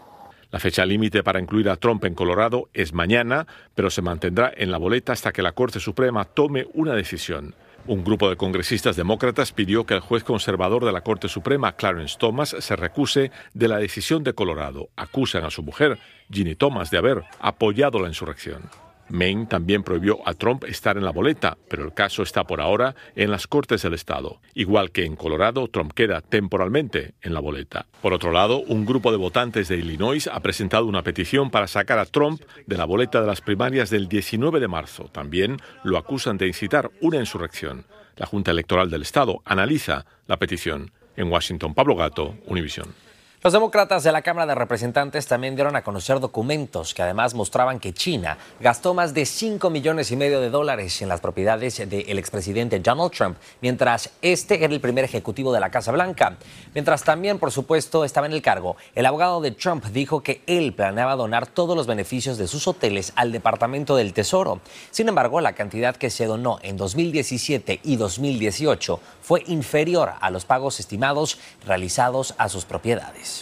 La 0.49 0.57
fecha 0.57 0.85
límite 0.85 1.23
para 1.23 1.41
incluir 1.41 1.69
a 1.69 1.75
Trump 1.75 2.05
en 2.05 2.15
Colorado 2.15 2.69
es 2.73 2.94
mañana, 2.94 3.45
pero 3.75 3.89
se 3.89 4.01
mantendrá 4.01 4.49
en 4.55 4.71
la 4.71 4.77
boleta 4.77 5.11
hasta 5.11 5.33
que 5.33 5.41
la 5.41 5.51
Corte 5.51 5.81
Suprema 5.81 6.23
tome 6.23 6.67
una 6.73 6.94
decisión. 6.94 7.53
Un 7.85 8.05
grupo 8.05 8.29
de 8.29 8.38
congresistas 8.38 8.95
demócratas 8.95 9.51
pidió 9.51 9.85
que 9.85 9.95
el 9.95 10.00
juez 10.00 10.23
conservador 10.23 10.85
de 10.85 10.93
la 10.93 11.01
Corte 11.01 11.27
Suprema, 11.27 11.73
Clarence 11.73 12.15
Thomas, 12.17 12.55
se 12.57 12.77
recuse 12.77 13.29
de 13.55 13.67
la 13.67 13.77
decisión 13.77 14.23
de 14.23 14.31
Colorado. 14.31 14.88
Acusan 14.95 15.43
a 15.43 15.51
su 15.51 15.63
mujer, 15.63 16.00
Ginny 16.31 16.55
Thomas, 16.55 16.91
de 16.91 16.97
haber 16.97 17.25
apoyado 17.41 18.00
la 18.00 18.07
insurrección. 18.07 18.61
Maine 19.09 19.45
también 19.45 19.83
prohibió 19.83 20.19
a 20.27 20.33
Trump 20.33 20.63
estar 20.65 20.98
en 20.98 21.06
la 21.06 21.12
boleta, 21.12 21.57
pero 21.69 21.83
el 21.83 21.94
caso 21.94 22.24
está 22.24 22.45
por 22.45 22.62
ahora 22.62 22.95
en 23.15 23.31
las 23.31 23.48
Cortes 23.48 23.81
del 23.81 23.93
Estado. 23.93 24.39
Igual 24.53 24.91
que 24.91 25.05
en 25.05 25.15
Colorado, 25.15 25.67
Trump 25.67 25.93
queda 25.93 26.22
temporalmente 26.22 27.13
en 27.22 27.34
la 27.34 27.39
boleta. 27.39 27.88
Por 28.01 28.13
otro 28.13 28.31
lado, 28.31 28.60
un 28.60 28.86
grupo 28.86 29.12
de 29.12 29.17
votantes 29.17 29.67
de 29.67 29.77
Illinois 29.77 30.27
ha 30.27 30.39
presentado 30.39 30.86
una 30.86 31.03
petición 31.03 31.50
para 31.50 31.67
sacar 31.67 32.00
a 32.00 32.05
Trump 32.05 32.41
de 32.65 32.77
la 32.77 32.86
boleta 32.86 33.22
de 33.22 33.27
las 33.27 33.41
primarias 33.41 33.89
del 33.89 34.08
19 34.08 34.60
de 34.60 34.67
marzo. 34.67 35.10
También 35.12 35.58
lo 35.84 35.98
acusan 35.98 36.38
de 36.38 36.48
incitar 36.48 36.91
una 37.01 37.17
insurrección. 37.17 37.86
La 38.15 38.25
Junta 38.25 38.51
Electoral 38.51 38.89
del 38.89 39.03
Estado 39.03 39.41
analiza 39.46 40.05
la 40.25 40.38
petición. 40.38 40.91
En 41.15 41.31
Washington, 41.31 41.74
Pablo 41.74 41.96
Gato, 41.96 42.36
Univision. 42.46 43.06
Los 43.44 43.53
demócratas 43.53 44.03
de 44.03 44.12
la 44.12 44.24
Cámara 44.24 44.48
de 44.48 44.56
Representantes 44.56 45.27
también 45.27 45.56
dieron 45.56 45.75
a 45.75 45.84
conocer 45.84 46.20
documentos 46.20 46.96
que 46.96 47.03
además 47.03 47.36
mostraban 47.36 47.79
que 47.79 47.94
China 47.94 48.36
gastó 48.60 48.96
más 48.96 49.13
de 49.13 49.27
5 49.27 49.70
millones 49.70 50.10
y 50.10 50.15
medio 50.15 50.41
de 50.41 50.50
dólares 50.50 51.03
en 51.03 51.08
las 51.08 51.22
propiedades 51.22 51.77
del 51.77 52.17
expresidente 52.17 52.79
Donald 52.79 53.12
Trump, 53.12 53.38
mientras 53.62 54.10
este 54.24 54.63
era 54.63 54.74
el 54.74 54.82
primer 54.82 55.06
ejecutivo 55.06 55.53
de 55.53 55.60
la 55.60 55.70
Casa 55.70 55.91
Blanca. 55.91 56.36
Mientras 56.74 57.03
también, 57.03 57.38
por 57.38 57.51
supuesto, 57.51 58.03
estaba 58.03 58.25
en 58.25 58.34
el 58.34 58.41
cargo, 58.41 58.75
el 58.96 59.06
abogado 59.06 59.39
de 59.39 59.51
Trump 59.51 59.86
dijo 59.86 60.24
que 60.24 60.41
él 60.48 60.74
planeaba 60.74 61.15
donar 61.15 61.46
todos 61.46 61.77
los 61.77 61.86
beneficios 61.86 62.39
de 62.39 62.48
sus 62.48 62.67
hoteles 62.67 63.13
al 63.15 63.32
Departamento 63.32 63.96
del 63.96 64.13
Tesoro. 64.13 64.62
Sin 64.89 65.10
embargo, 65.10 65.41
la 65.41 65.53
cantidad 65.53 65.96
que 65.96 66.10
se 66.10 66.25
donó 66.25 66.58
en 66.63 66.75
2017 66.75 67.82
y 67.84 67.98
2018 67.98 69.00
fue 69.22 69.44
inferior 69.46 70.13
a 70.20 70.32
los 70.32 70.46
pagos 70.46 70.79
estimados 70.79 71.38
realizados 71.63 72.34
a 72.39 72.50
sus 72.50 72.65
propiedades. 72.65 73.37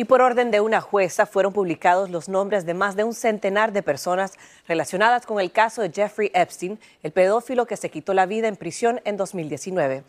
Y 0.00 0.04
por 0.04 0.22
orden 0.22 0.52
de 0.52 0.60
una 0.60 0.80
jueza 0.80 1.26
fueron 1.26 1.52
publicados 1.52 2.08
los 2.08 2.28
nombres 2.28 2.64
de 2.64 2.72
más 2.72 2.94
de 2.94 3.02
un 3.02 3.14
centenar 3.14 3.72
de 3.72 3.82
personas 3.82 4.34
relacionadas 4.68 5.26
con 5.26 5.40
el 5.40 5.50
caso 5.50 5.82
de 5.82 5.90
Jeffrey 5.90 6.30
Epstein, 6.34 6.78
el 7.02 7.10
pedófilo 7.10 7.66
que 7.66 7.76
se 7.76 7.90
quitó 7.90 8.14
la 8.14 8.24
vida 8.24 8.46
en 8.46 8.54
prisión 8.54 9.00
en 9.04 9.16
2019. 9.16 10.04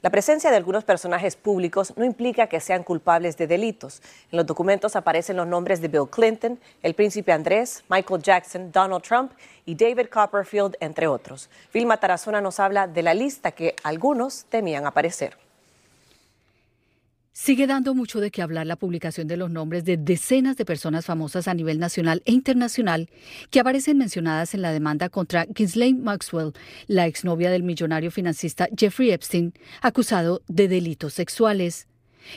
La 0.00 0.08
presencia 0.08 0.50
de 0.50 0.56
algunos 0.56 0.84
personajes 0.84 1.36
públicos 1.36 1.92
no 1.98 2.06
implica 2.06 2.46
que 2.46 2.58
sean 2.58 2.84
culpables 2.84 3.36
de 3.36 3.46
delitos. 3.46 4.00
En 4.32 4.38
los 4.38 4.46
documentos 4.46 4.96
aparecen 4.96 5.36
los 5.36 5.46
nombres 5.46 5.82
de 5.82 5.88
Bill 5.88 6.08
Clinton, 6.10 6.58
el 6.82 6.94
príncipe 6.94 7.30
Andrés, 7.30 7.84
Michael 7.90 8.22
Jackson, 8.22 8.72
Donald 8.72 9.02
Trump 9.02 9.32
y 9.66 9.74
David 9.74 10.06
Copperfield, 10.10 10.74
entre 10.80 11.06
otros. 11.06 11.50
Vilma 11.70 11.98
Tarazona 11.98 12.40
nos 12.40 12.60
habla 12.60 12.86
de 12.86 13.02
la 13.02 13.12
lista 13.12 13.52
que 13.52 13.76
algunos 13.82 14.46
temían 14.46 14.86
aparecer. 14.86 15.43
Sigue 17.36 17.66
dando 17.66 17.96
mucho 17.96 18.20
de 18.20 18.30
qué 18.30 18.42
hablar 18.42 18.64
la 18.64 18.76
publicación 18.76 19.26
de 19.26 19.36
los 19.36 19.50
nombres 19.50 19.84
de 19.84 19.96
decenas 19.96 20.56
de 20.56 20.64
personas 20.64 21.04
famosas 21.04 21.48
a 21.48 21.54
nivel 21.54 21.80
nacional 21.80 22.22
e 22.26 22.32
internacional 22.32 23.10
que 23.50 23.58
aparecen 23.58 23.98
mencionadas 23.98 24.54
en 24.54 24.62
la 24.62 24.70
demanda 24.70 25.08
contra 25.08 25.44
Ghislaine 25.46 26.00
Maxwell, 26.00 26.52
la 26.86 27.08
exnovia 27.08 27.50
del 27.50 27.64
millonario 27.64 28.12
financista 28.12 28.68
Jeffrey 28.78 29.10
Epstein, 29.10 29.52
acusado 29.82 30.42
de 30.46 30.68
delitos 30.68 31.14
sexuales. 31.14 31.88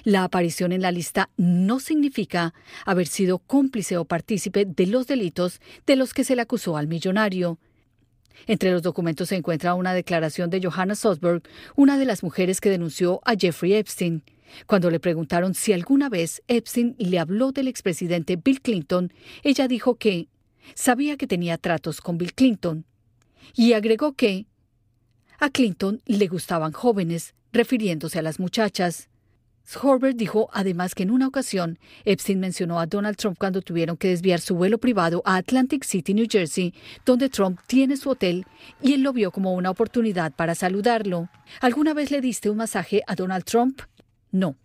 La 0.04 0.24
aparición 0.24 0.72
en 0.72 0.82
la 0.82 0.92
lista 0.92 1.30
no 1.38 1.80
significa 1.80 2.56
haber 2.84 3.06
sido 3.06 3.38
cómplice 3.38 3.98
o 3.98 4.06
partícipe 4.06 4.66
de 4.66 4.88
los 4.88 5.06
delitos 5.06 5.62
de 5.86 5.96
los 5.96 6.16
que 6.16 6.24
se 6.24 6.36
le 6.36 6.42
acusó 6.42 6.76
al 6.76 6.88
millonario. 6.88 7.60
Entre 8.48 8.72
los 8.72 8.82
documentos 8.82 9.30
se 9.30 9.36
encuentra 9.36 9.76
una 9.76 9.94
declaración 9.94 10.50
de 10.50 10.60
Johanna 10.60 10.96
Sosberg, 10.96 11.44
una 11.76 12.00
de 12.00 12.06
las 12.06 12.24
mujeres 12.24 12.60
que 12.60 12.72
denunció 12.72 13.22
a 13.26 13.36
Jeffrey 13.36 13.76
Epstein. 13.76 14.24
Cuando 14.66 14.90
le 14.90 15.00
preguntaron 15.00 15.54
si 15.54 15.74
alguna 15.74 16.10
vez 16.10 16.42
Epstein 16.48 16.96
le 16.98 17.20
habló 17.20 17.52
del 17.52 17.68
expresidente 17.68 18.36
Bill 18.36 18.62
Clinton, 18.62 19.14
ella 19.44 19.68
dijo 19.68 19.96
que 19.96 20.28
sabía 20.76 21.18
que 21.18 21.28
tenía 21.28 21.58
tratos 21.58 22.02
con 22.02 22.18
Bill 22.18 22.34
Clinton 22.34 22.86
y 23.56 23.74
agregó 23.74 24.14
que 24.14 24.48
a 25.40 25.50
Clinton 25.50 26.02
le 26.06 26.28
gustaban 26.28 26.72
jóvenes, 26.72 27.36
refiriéndose 27.52 28.20
a 28.20 28.24
las 28.24 28.40
muchachas. 28.40 29.10
Horber 29.82 30.16
dijo 30.16 30.50
además 30.54 30.96
que 30.96 31.04
en 31.04 31.12
una 31.12 31.28
ocasión 31.28 31.78
Epstein 32.06 32.40
mencionó 32.40 32.80
a 32.80 32.86
Donald 32.86 33.18
Trump 33.18 33.38
cuando 33.38 33.62
tuvieron 33.62 33.98
que 33.98 34.08
desviar 34.08 34.40
su 34.40 34.56
vuelo 34.56 34.78
privado 34.78 35.22
a 35.26 35.36
Atlantic 35.36 35.84
City, 35.84 36.14
New 36.14 36.28
Jersey, 36.30 36.74
donde 37.06 37.30
Trump 37.30 37.60
tiene 37.68 37.98
su 37.98 38.10
hotel, 38.10 38.46
y 38.82 38.94
él 38.94 39.02
lo 39.02 39.12
vio 39.12 39.32
como 39.32 39.54
una 39.54 39.70
oportunidad 39.70 40.32
para 40.32 40.56
saludarlo. 40.56 41.30
¿Alguna 41.60 41.94
vez 41.94 42.12
le 42.12 42.22
diste 42.22 42.50
un 42.50 42.58
masaje 42.58 43.02
a 43.08 43.16
Donald 43.16 43.44
Trump? 43.44 43.82
No. 44.32 44.56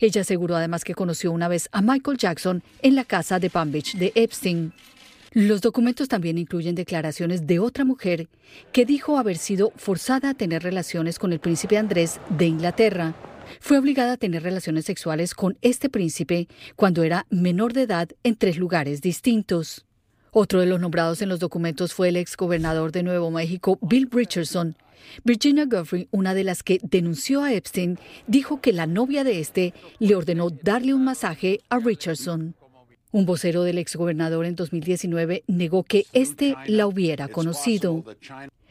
Ella 0.00 0.20
aseguró 0.20 0.56
además 0.56 0.84
que 0.84 0.94
conoció 0.94 1.32
una 1.32 1.48
vez 1.48 1.68
a 1.72 1.82
Michael 1.82 2.18
Jackson 2.18 2.62
en 2.82 2.94
la 2.94 3.04
casa 3.04 3.38
de 3.38 3.50
Palm 3.50 3.72
Beach 3.72 3.94
de 3.94 4.12
Epstein. 4.14 4.72
Los 5.32 5.60
documentos 5.60 6.08
también 6.08 6.38
incluyen 6.38 6.74
declaraciones 6.74 7.46
de 7.46 7.58
otra 7.58 7.84
mujer 7.84 8.28
que 8.72 8.86
dijo 8.86 9.18
haber 9.18 9.36
sido 9.36 9.72
forzada 9.76 10.30
a 10.30 10.34
tener 10.34 10.62
relaciones 10.62 11.18
con 11.18 11.32
el 11.32 11.40
príncipe 11.40 11.76
Andrés 11.76 12.20
de 12.30 12.46
Inglaterra. 12.46 13.14
Fue 13.60 13.78
obligada 13.78 14.12
a 14.12 14.16
tener 14.16 14.42
relaciones 14.42 14.84
sexuales 14.84 15.34
con 15.34 15.58
este 15.62 15.88
príncipe 15.88 16.48
cuando 16.76 17.02
era 17.02 17.26
menor 17.28 17.72
de 17.72 17.82
edad 17.82 18.08
en 18.22 18.36
tres 18.36 18.56
lugares 18.56 19.00
distintos. 19.00 19.84
Otro 20.30 20.60
de 20.60 20.66
los 20.66 20.80
nombrados 20.80 21.22
en 21.22 21.28
los 21.28 21.40
documentos 21.40 21.94
fue 21.94 22.08
el 22.08 22.16
exgobernador 22.16 22.92
de 22.92 23.02
Nuevo 23.02 23.30
México, 23.30 23.78
Bill 23.82 24.08
Richardson, 24.10 24.76
Virginia 25.24 25.64
Guthrie, 25.64 26.08
una 26.10 26.34
de 26.34 26.44
las 26.44 26.62
que 26.62 26.78
denunció 26.82 27.42
a 27.42 27.52
Epstein, 27.52 27.98
dijo 28.26 28.60
que 28.60 28.72
la 28.72 28.86
novia 28.86 29.24
de 29.24 29.40
este 29.40 29.74
le 29.98 30.14
ordenó 30.14 30.50
darle 30.50 30.94
un 30.94 31.04
masaje 31.04 31.60
a 31.68 31.78
Richardson. 31.78 32.54
Un 33.10 33.24
vocero 33.24 33.62
del 33.62 33.78
exgobernador 33.78 34.44
en 34.44 34.54
2019 34.54 35.44
negó 35.46 35.82
que 35.82 36.04
éste 36.12 36.54
la 36.66 36.86
hubiera 36.86 37.28
conocido. 37.28 38.04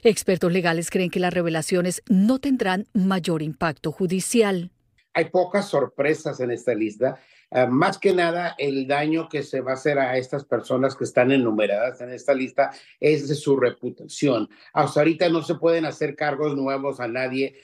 Expertos 0.03 0.51
legales 0.51 0.91
creen 0.91 1.09
que 1.09 1.19
las 1.19 1.33
revelaciones 1.33 2.03
no 2.07 2.37
tendrán 2.39 2.85
mayor 2.93 3.41
impacto 3.41 3.91
judicial. 3.91 4.71
Hay 5.13 5.25
pocas 5.31 5.67
sorpresas 5.69 6.39
en 6.39 6.51
esta 6.51 6.75
lista 6.75 7.19
Ah, 7.49 7.65
más 7.65 7.97
que 7.97 8.13
nada, 8.13 8.55
el 8.57 8.87
daño 8.87 9.29
que 9.29 9.41
se 9.41 9.61
va 9.61 9.71
a 9.71 9.75
hacer 9.75 9.99
a 9.99 10.17
estas 10.17 10.43
personas 10.43 10.95
que 10.95 11.05
están 11.05 11.31
enumeradas 11.31 12.01
en 12.01 12.11
esta 12.11 12.33
lista 12.33 12.71
es 12.99 13.29
de 13.29 13.35
su 13.35 13.55
reputación. 13.55 14.49
Hasta 14.73 14.99
ahorita 14.99 15.29
no 15.29 15.41
se 15.41 15.55
pueden 15.55 15.85
hacer 15.85 16.15
cargos 16.15 16.55
nuevos 16.55 16.99
a 16.99 17.07
nadie. 17.07 17.55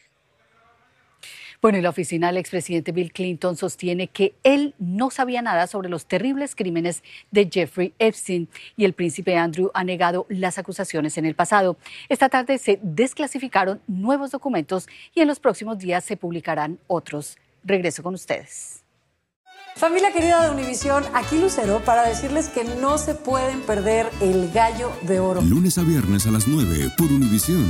Bueno, 1.61 1.77
y 1.77 1.81
la 1.81 1.89
oficina 1.89 2.27
del 2.27 2.37
expresidente 2.37 2.91
Bill 2.91 3.13
Clinton 3.13 3.55
sostiene 3.55 4.07
que 4.07 4.35
él 4.43 4.75
no 4.79 5.09
sabía 5.11 5.41
nada 5.41 5.67
sobre 5.67 5.87
los 5.87 6.05
terribles 6.05 6.55
crímenes 6.55 7.03
de 7.31 7.49
Jeffrey 7.49 7.93
Epstein 7.99 8.49
y 8.75 8.83
el 8.83 8.91
príncipe 8.91 9.37
Andrew 9.37 9.71
ha 9.73 9.85
negado 9.85 10.25
las 10.27 10.57
acusaciones 10.57 11.17
en 11.17 11.25
el 11.25 11.35
pasado. 11.35 11.77
Esta 12.09 12.27
tarde 12.27 12.57
se 12.57 12.79
desclasificaron 12.81 13.81
nuevos 13.87 14.31
documentos 14.31 14.87
y 15.15 15.21
en 15.21 15.29
los 15.29 15.39
próximos 15.39 15.77
días 15.77 16.03
se 16.03 16.17
publicarán 16.17 16.79
otros. 16.87 17.37
Regreso 17.63 18.03
con 18.03 18.13
ustedes. 18.13 18.82
Familia 19.75 20.11
querida 20.13 20.43
de 20.43 20.51
Univisión, 20.51 21.03
aquí 21.13 21.39
Lucero 21.39 21.81
para 21.83 22.07
decirles 22.07 22.47
que 22.49 22.63
no 22.63 22.97
se 22.97 23.15
pueden 23.15 23.61
perder 23.61 24.09
el 24.21 24.51
gallo 24.51 24.91
de 25.01 25.19
oro. 25.19 25.41
Lunes 25.41 25.77
a 25.77 25.81
viernes 25.81 26.27
a 26.27 26.31
las 26.31 26.47
9 26.47 26.91
por 26.97 27.07
Univisión. 27.11 27.65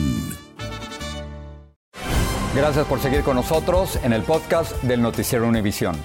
Gracias 2.56 2.86
por 2.86 3.00
seguir 3.00 3.24
con 3.24 3.36
nosotros 3.36 3.98
en 4.04 4.14
el 4.14 4.22
podcast 4.24 4.74
del 4.84 5.02
Noticiero 5.02 5.48
Univisión. 5.48 5.96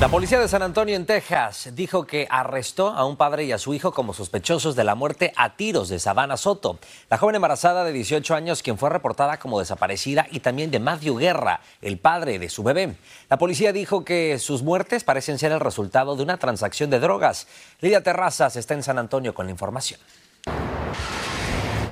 La 0.00 0.06
policía 0.06 0.38
de 0.38 0.46
San 0.46 0.62
Antonio, 0.62 0.94
en 0.94 1.06
Texas, 1.06 1.70
dijo 1.72 2.06
que 2.06 2.28
arrestó 2.30 2.90
a 2.90 3.04
un 3.04 3.16
padre 3.16 3.46
y 3.46 3.50
a 3.50 3.58
su 3.58 3.74
hijo 3.74 3.90
como 3.90 4.14
sospechosos 4.14 4.76
de 4.76 4.84
la 4.84 4.94
muerte 4.94 5.32
a 5.34 5.56
tiros 5.56 5.88
de 5.88 5.98
Savannah 5.98 6.36
Soto, 6.36 6.78
la 7.10 7.18
joven 7.18 7.34
embarazada 7.34 7.82
de 7.82 7.92
18 7.92 8.32
años 8.36 8.62
quien 8.62 8.78
fue 8.78 8.90
reportada 8.90 9.40
como 9.40 9.58
desaparecida 9.58 10.28
y 10.30 10.38
también 10.38 10.70
de 10.70 10.78
Matthew 10.78 11.16
Guerra, 11.16 11.62
el 11.82 11.98
padre 11.98 12.38
de 12.38 12.48
su 12.48 12.62
bebé. 12.62 12.94
La 13.28 13.38
policía 13.38 13.72
dijo 13.72 14.04
que 14.04 14.38
sus 14.38 14.62
muertes 14.62 15.02
parecen 15.02 15.36
ser 15.36 15.50
el 15.50 15.58
resultado 15.58 16.14
de 16.14 16.22
una 16.22 16.36
transacción 16.36 16.90
de 16.90 17.00
drogas. 17.00 17.48
Lidia 17.80 18.00
Terrazas 18.00 18.54
está 18.54 18.74
en 18.74 18.84
San 18.84 18.98
Antonio 18.98 19.34
con 19.34 19.46
la 19.46 19.52
información 19.52 19.98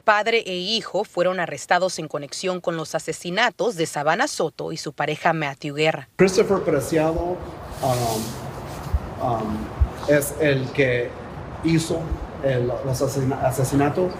padre 0.04 0.44
e 0.46 0.54
hijo 0.54 1.02
fueron 1.02 1.40
arrestados 1.40 1.98
en 1.98 2.06
conexión 2.06 2.60
con 2.60 2.76
los 2.76 2.94
asesinatos 2.94 3.74
de 3.74 3.86
Savannah 3.86 4.28
Soto 4.28 4.70
y 4.70 4.76
su 4.76 4.92
pareja 4.92 5.32
Matthew 5.32 5.74
Guerra. 5.74 6.08
Christopher 6.14 6.62
Preciado 6.62 7.36
Um, 7.82 9.26
um, 9.26 9.66
es 10.08 10.34
el 10.40 10.66
que 10.72 11.10
hizo 11.64 12.00
los 12.84 13.02
asesinatos. 13.02 14.12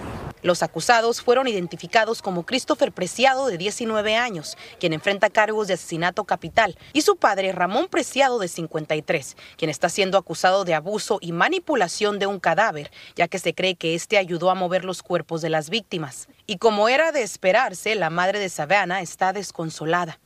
Los 0.43 0.61
acusados 0.61 1.21
fueron 1.21 1.47
identificados 1.47 2.21
como 2.21 2.45
Christopher 2.45 2.91
Preciado, 2.91 3.47
de 3.47 3.57
19 3.57 4.15
años, 4.15 4.55
quien 4.79 4.93
enfrenta 4.93 5.29
cargos 5.29 5.67
de 5.67 5.73
asesinato 5.73 6.25
capital, 6.25 6.77
y 6.93 7.01
su 7.01 7.15
padre 7.15 7.51
Ramón 7.51 7.87
Preciado, 7.89 8.37
de 8.37 8.47
53, 8.47 9.35
quien 9.57 9.71
está 9.71 9.89
siendo 9.89 10.17
acusado 10.17 10.63
de 10.63 10.75
abuso 10.75 11.17
y 11.21 11.31
manipulación 11.31 12.19
de 12.19 12.27
un 12.27 12.39
cadáver, 12.39 12.91
ya 13.15 13.27
que 13.27 13.39
se 13.39 13.55
cree 13.55 13.75
que 13.75 13.95
este 13.95 14.17
ayudó 14.17 14.51
a 14.51 14.55
mover 14.55 14.85
los 14.85 15.01
cuerpos 15.01 15.41
de 15.41 15.49
las 15.49 15.69
víctimas. 15.69 16.27
Y 16.45 16.57
como 16.57 16.87
era 16.87 17.11
de 17.11 17.23
esperarse, 17.23 17.95
la 17.95 18.09
madre 18.09 18.39
de 18.39 18.49
Savannah 18.49 19.01
está 19.01 19.33
desconsolada. 19.33 20.19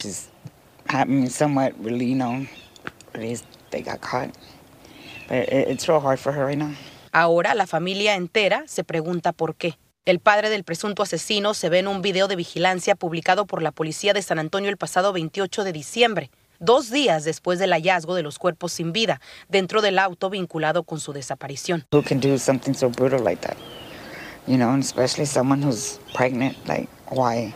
Ahora 7.12 7.56
la 7.56 7.68
familia 7.68 8.16
entera 8.16 8.64
se 8.68 8.84
pregunta 8.84 9.32
por 9.32 9.56
qué. 9.56 9.78
El 10.04 10.20
padre 10.20 10.50
del 10.50 10.64
presunto 10.64 11.04
asesino 11.04 11.54
se 11.54 11.70
ve 11.70 11.80
en 11.80 11.88
un 11.88 12.02
video 12.02 12.28
de 12.28 12.36
vigilancia 12.36 12.96
publicado 12.96 13.46
por 13.46 13.62
la 13.62 13.72
policía 13.72 14.14
de 14.14 14.22
San 14.22 14.40
Antonio 14.40 14.70
el 14.70 14.78
pasado 14.78 15.14
28 15.14 15.64
de 15.64 15.72
diciembre, 15.72 16.32
dos 16.60 16.90
días 16.90 17.24
después 17.24 17.60
del 17.60 17.72
hallazgo 17.72 18.16
de 18.16 18.24
los 18.24 18.40
cuerpos 18.40 18.72
sin 18.72 18.94
vida 18.94 19.22
dentro 19.48 19.82
del 19.82 20.00
auto 20.00 20.30
vinculado 20.32 20.84
con 20.84 21.00
su 21.00 21.14
desaparición. 21.14 21.86
Who 21.92 22.02
can 22.02 22.20
do 22.20 22.38
something 22.40 22.74
so 22.74 22.90
brutal 22.90 23.24
like 23.24 23.42
that? 23.46 23.58
You 24.48 24.58
know, 24.58 24.76
especially 24.80 25.28
someone 25.28 25.64
who's 25.64 26.00
pregnant, 26.16 26.58
like 26.68 26.90
why? 27.12 27.54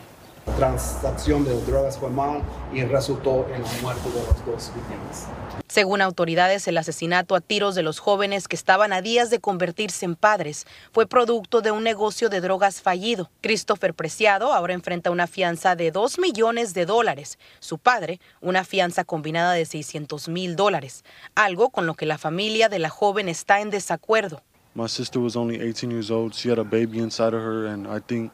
Transacción 0.56 1.44
de 1.44 1.60
drogas 1.64 1.98
fue 1.98 2.10
mal 2.10 2.42
y 2.74 2.84
resultó 2.84 3.48
en 3.54 3.64
la 3.64 3.72
muerte 3.82 4.10
de 4.10 4.24
los 4.24 4.46
dos 4.46 4.72
víctimas. 4.74 5.28
Según 5.68 6.02
autoridades, 6.02 6.68
el 6.68 6.78
asesinato 6.78 7.36
a 7.36 7.42
tiros 7.42 7.75
de 7.75 7.84
los 7.84 8.00
jóvenes 8.00 8.48
que 8.48 8.56
estaban 8.56 8.94
a 8.94 9.02
días 9.02 9.30
de 9.30 9.40
convertirse 9.40 10.06
en 10.06 10.16
padres 10.16 10.66
fue 10.94 11.08
producto 11.08 11.62
de 11.62 11.72
un 11.72 11.84
negocio 11.84 12.30
de 12.30 12.40
drogas 12.40 12.82
fallido. 12.82 13.30
Christopher 13.42 13.94
Preciado 13.94 14.54
ahora 14.54 14.74
enfrenta 14.74 15.12
una 15.12 15.28
fianza 15.28 15.75
de 15.75 15.92
2 15.92 16.20
millones 16.20 16.74
de 16.74 16.86
dólares. 16.86 17.38
Su 17.60 17.78
padre, 17.78 18.22
una 18.42 18.64
fianza 18.64 19.04
combinada 19.04 19.54
de 19.54 19.66
600 19.66 20.30
mil 20.30 20.56
dólares, 20.56 21.04
algo 21.34 21.70
con 21.72 21.86
lo 21.86 21.96
que 21.96 22.06
la 22.06 22.18
familia 22.18 22.70
de 22.70 22.80
la 22.80 22.90
joven 22.90 23.28
está 23.28 23.60
en 23.60 23.72
desacuerdo. 23.72 24.42
My 24.75 24.88
sister 24.88 25.22
was 25.22 25.36
only 25.36 25.56
18 25.62 25.90
years 25.90 26.12
old. 26.12 26.34
She 26.34 26.50
had 26.50 26.60
a 26.60 26.64
baby 26.64 27.00
inside 27.00 27.34
of 27.34 27.42
her, 27.42 27.66
and 27.68 27.88
I 27.88 28.02
think 28.02 28.32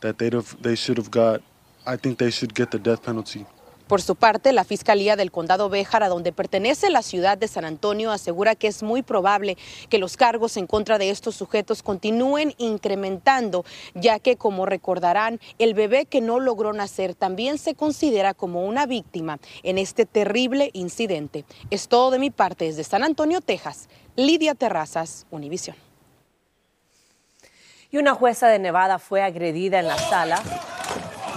that 0.00 0.18
they 0.18 0.30
they 0.60 0.76
should 0.76 0.98
have 0.98 1.10
got. 1.10 1.40
I 1.88 1.96
think 1.96 2.18
they 2.18 2.30
should 2.30 2.52
get 2.54 2.68
the 2.68 2.78
death 2.78 3.00
penalty. 3.00 3.46
Por 3.88 4.02
su 4.02 4.16
parte, 4.16 4.52
la 4.52 4.64
Fiscalía 4.64 5.16
del 5.16 5.30
Condado 5.30 5.70
Béjar, 5.70 6.02
a 6.02 6.10
donde 6.10 6.30
pertenece 6.30 6.90
la 6.90 7.00
ciudad 7.00 7.38
de 7.38 7.48
San 7.48 7.64
Antonio, 7.64 8.12
asegura 8.12 8.54
que 8.54 8.66
es 8.66 8.82
muy 8.82 9.00
probable 9.00 9.56
que 9.88 9.96
los 9.96 10.18
cargos 10.18 10.58
en 10.58 10.66
contra 10.66 10.98
de 10.98 11.08
estos 11.08 11.36
sujetos 11.36 11.82
continúen 11.82 12.52
incrementando, 12.58 13.64
ya 13.94 14.18
que, 14.18 14.36
como 14.36 14.66
recordarán, 14.66 15.40
el 15.58 15.72
bebé 15.72 16.04
que 16.04 16.20
no 16.20 16.38
logró 16.38 16.74
nacer 16.74 17.14
también 17.14 17.56
se 17.56 17.74
considera 17.74 18.34
como 18.34 18.66
una 18.66 18.84
víctima 18.84 19.38
en 19.62 19.78
este 19.78 20.04
terrible 20.04 20.68
incidente. 20.74 21.46
Es 21.70 21.88
todo 21.88 22.10
de 22.10 22.18
mi 22.18 22.28
parte 22.28 22.66
desde 22.66 22.84
San 22.84 23.02
Antonio, 23.02 23.40
Texas. 23.40 23.88
Lidia 24.16 24.54
Terrazas, 24.54 25.26
Univisión. 25.30 25.76
Y 27.90 27.96
una 27.96 28.12
jueza 28.12 28.48
de 28.48 28.58
Nevada 28.58 28.98
fue 28.98 29.22
agredida 29.22 29.78
en 29.78 29.86
la 29.86 29.96
sala 29.96 30.42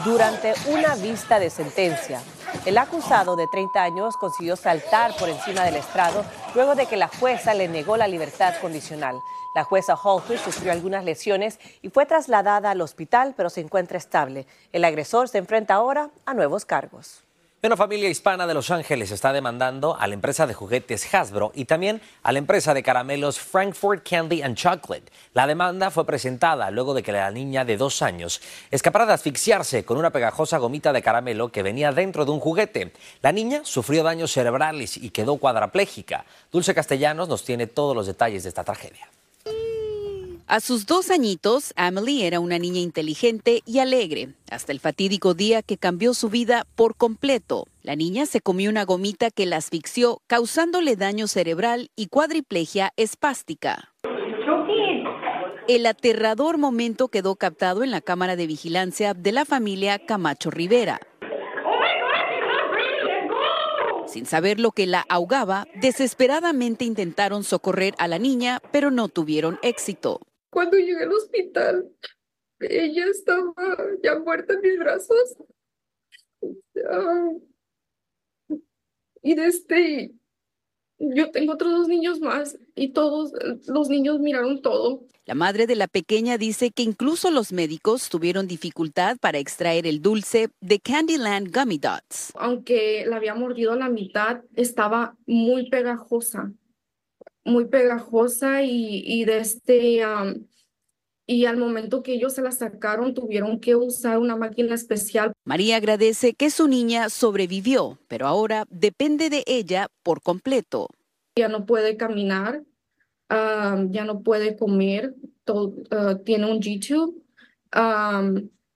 durante 0.03 0.53
una 0.67 0.95
vista 0.95 1.39
de 1.39 1.49
sentencia. 1.49 2.21
El 2.65 2.77
acusado 2.77 3.35
de 3.35 3.47
30 3.47 3.83
años 3.83 4.17
consiguió 4.17 4.55
saltar 4.55 5.15
por 5.17 5.29
encima 5.29 5.63
del 5.63 5.75
estrado 5.75 6.25
luego 6.55 6.75
de 6.75 6.85
que 6.85 6.97
la 6.97 7.07
jueza 7.07 7.53
le 7.53 7.67
negó 7.67 7.97
la 7.97 8.07
libertad 8.07 8.55
condicional. 8.61 9.15
La 9.53 9.63
jueza 9.63 9.95
Holter 9.95 10.39
sufrió 10.39 10.71
algunas 10.71 11.03
lesiones 11.03 11.59
y 11.81 11.89
fue 11.89 12.05
trasladada 12.05 12.71
al 12.71 12.81
hospital, 12.81 13.33
pero 13.35 13.49
se 13.49 13.61
encuentra 13.61 13.97
estable. 13.97 14.47
El 14.71 14.85
agresor 14.85 15.27
se 15.27 15.37
enfrenta 15.37 15.75
ahora 15.75 16.09
a 16.25 16.33
nuevos 16.33 16.65
cargos. 16.65 17.23
Una 17.63 17.77
familia 17.77 18.09
hispana 18.09 18.47
de 18.47 18.55
Los 18.55 18.71
Ángeles 18.71 19.11
está 19.11 19.31
demandando 19.31 19.95
a 19.95 20.07
la 20.07 20.15
empresa 20.15 20.47
de 20.47 20.55
juguetes 20.55 21.13
Hasbro 21.13 21.51
y 21.53 21.65
también 21.65 22.01
a 22.23 22.31
la 22.31 22.39
empresa 22.39 22.73
de 22.73 22.81
caramelos 22.81 23.39
Frankfurt 23.39 24.03
Candy 24.09 24.41
and 24.41 24.55
Chocolate. 24.55 25.11
La 25.35 25.45
demanda 25.45 25.91
fue 25.91 26.03
presentada 26.03 26.71
luego 26.71 26.95
de 26.95 27.03
que 27.03 27.11
la 27.11 27.29
niña 27.29 27.63
de 27.63 27.77
dos 27.77 28.01
años 28.01 28.41
escapara 28.71 29.05
de 29.05 29.13
asfixiarse 29.13 29.85
con 29.85 29.97
una 29.97 30.09
pegajosa 30.09 30.57
gomita 30.57 30.91
de 30.91 31.03
caramelo 31.03 31.51
que 31.51 31.61
venía 31.61 31.91
dentro 31.91 32.25
de 32.25 32.31
un 32.31 32.39
juguete. 32.39 32.93
La 33.21 33.31
niña 33.31 33.61
sufrió 33.63 34.01
daños 34.01 34.31
cerebrales 34.31 34.97
y 34.97 35.11
quedó 35.11 35.37
cuadraplégica. 35.37 36.25
Dulce 36.51 36.73
Castellanos 36.73 37.29
nos 37.29 37.45
tiene 37.45 37.67
todos 37.67 37.95
los 37.95 38.07
detalles 38.07 38.41
de 38.41 38.49
esta 38.49 38.63
tragedia. 38.63 39.07
A 40.51 40.59
sus 40.59 40.85
dos 40.85 41.11
añitos, 41.11 41.73
Emily 41.77 42.23
era 42.23 42.41
una 42.41 42.59
niña 42.59 42.81
inteligente 42.81 43.61
y 43.65 43.79
alegre, 43.79 44.33
hasta 44.49 44.73
el 44.73 44.81
fatídico 44.81 45.33
día 45.33 45.61
que 45.61 45.77
cambió 45.77 46.13
su 46.13 46.27
vida 46.27 46.67
por 46.75 46.97
completo. 46.97 47.67
La 47.83 47.95
niña 47.95 48.25
se 48.25 48.41
comió 48.41 48.69
una 48.69 48.83
gomita 48.83 49.31
que 49.31 49.45
la 49.45 49.55
asfixió, 49.55 50.21
causándole 50.27 50.97
daño 50.97 51.27
cerebral 51.27 51.89
y 51.95 52.07
cuadriplegia 52.07 52.91
espástica. 52.97 53.93
El 55.69 55.85
aterrador 55.85 56.57
momento 56.57 57.07
quedó 57.07 57.37
captado 57.37 57.81
en 57.81 57.89
la 57.89 58.01
cámara 58.01 58.35
de 58.35 58.47
vigilancia 58.47 59.13
de 59.13 59.31
la 59.31 59.45
familia 59.45 60.05
Camacho 60.05 60.51
Rivera. 60.51 60.99
Sin 64.05 64.25
saber 64.25 64.59
lo 64.59 64.73
que 64.73 64.85
la 64.85 65.05
ahogaba, 65.07 65.65
desesperadamente 65.75 66.83
intentaron 66.83 67.45
socorrer 67.45 67.95
a 67.97 68.09
la 68.09 68.19
niña, 68.19 68.59
pero 68.73 68.91
no 68.91 69.07
tuvieron 69.07 69.57
éxito. 69.63 70.19
Cuando 70.51 70.77
llegué 70.77 71.03
al 71.03 71.13
hospital, 71.13 71.89
ella 72.59 73.05
estaba 73.05 73.53
ya 74.03 74.19
muerta 74.19 74.53
en 74.53 74.61
mis 74.61 74.77
brazos. 74.77 75.37
y 79.23 79.35
desde 79.35 79.47
este, 79.47 80.11
yo 80.99 81.31
tengo 81.31 81.53
otros 81.53 81.71
dos 81.71 81.87
niños 81.87 82.19
más 82.19 82.57
y 82.75 82.89
todos 82.89 83.31
los 83.67 83.89
niños 83.89 84.19
miraron 84.19 84.61
todo. 84.61 85.07
La 85.25 85.35
madre 85.35 85.67
de 85.67 85.75
la 85.75 85.87
pequeña 85.87 86.37
dice 86.37 86.71
que 86.71 86.83
incluso 86.83 87.31
los 87.31 87.53
médicos 87.53 88.09
tuvieron 88.09 88.47
dificultad 88.47 89.17
para 89.19 89.37
extraer 89.37 89.87
el 89.87 90.01
dulce 90.01 90.49
de 90.59 90.79
Candyland 90.79 91.55
Gummy 91.55 91.77
Dots. 91.77 92.33
Aunque 92.35 93.05
la 93.07 93.15
había 93.15 93.35
mordido 93.35 93.71
a 93.71 93.77
la 93.77 93.87
mitad, 93.87 94.41
estaba 94.55 95.15
muy 95.25 95.69
pegajosa 95.69 96.51
muy 97.43 97.65
pegajosa 97.65 98.63
y, 98.63 99.03
y 99.05 99.25
de 99.25 99.37
este, 99.39 100.03
y 101.31 101.45
al 101.45 101.57
momento 101.57 102.03
que 102.03 102.13
ellos 102.13 102.33
se 102.33 102.41
la 102.41 102.51
sacaron 102.51 103.13
tuvieron 103.13 103.59
que 103.59 103.75
usar 103.75 104.17
una 104.17 104.35
máquina 104.35 104.75
especial. 104.75 105.31
María 105.45 105.77
agradece 105.77 106.33
que 106.33 106.49
su 106.49 106.67
niña 106.67 107.09
sobrevivió, 107.09 107.99
pero 108.07 108.27
ahora 108.27 108.65
depende 108.69 109.29
de 109.29 109.43
ella 109.47 109.87
por 110.03 110.21
completo. 110.21 110.87
Ya 111.37 111.47
no 111.47 111.65
puede 111.65 111.95
caminar, 111.95 112.63
ya 113.29 114.03
no 114.03 114.21
puede 114.23 114.57
comer, 114.57 115.15
todo, 115.45 115.73
ah, 115.91 116.19
tiene 116.25 116.51
un 116.51 116.59
YouTube, 116.59 117.23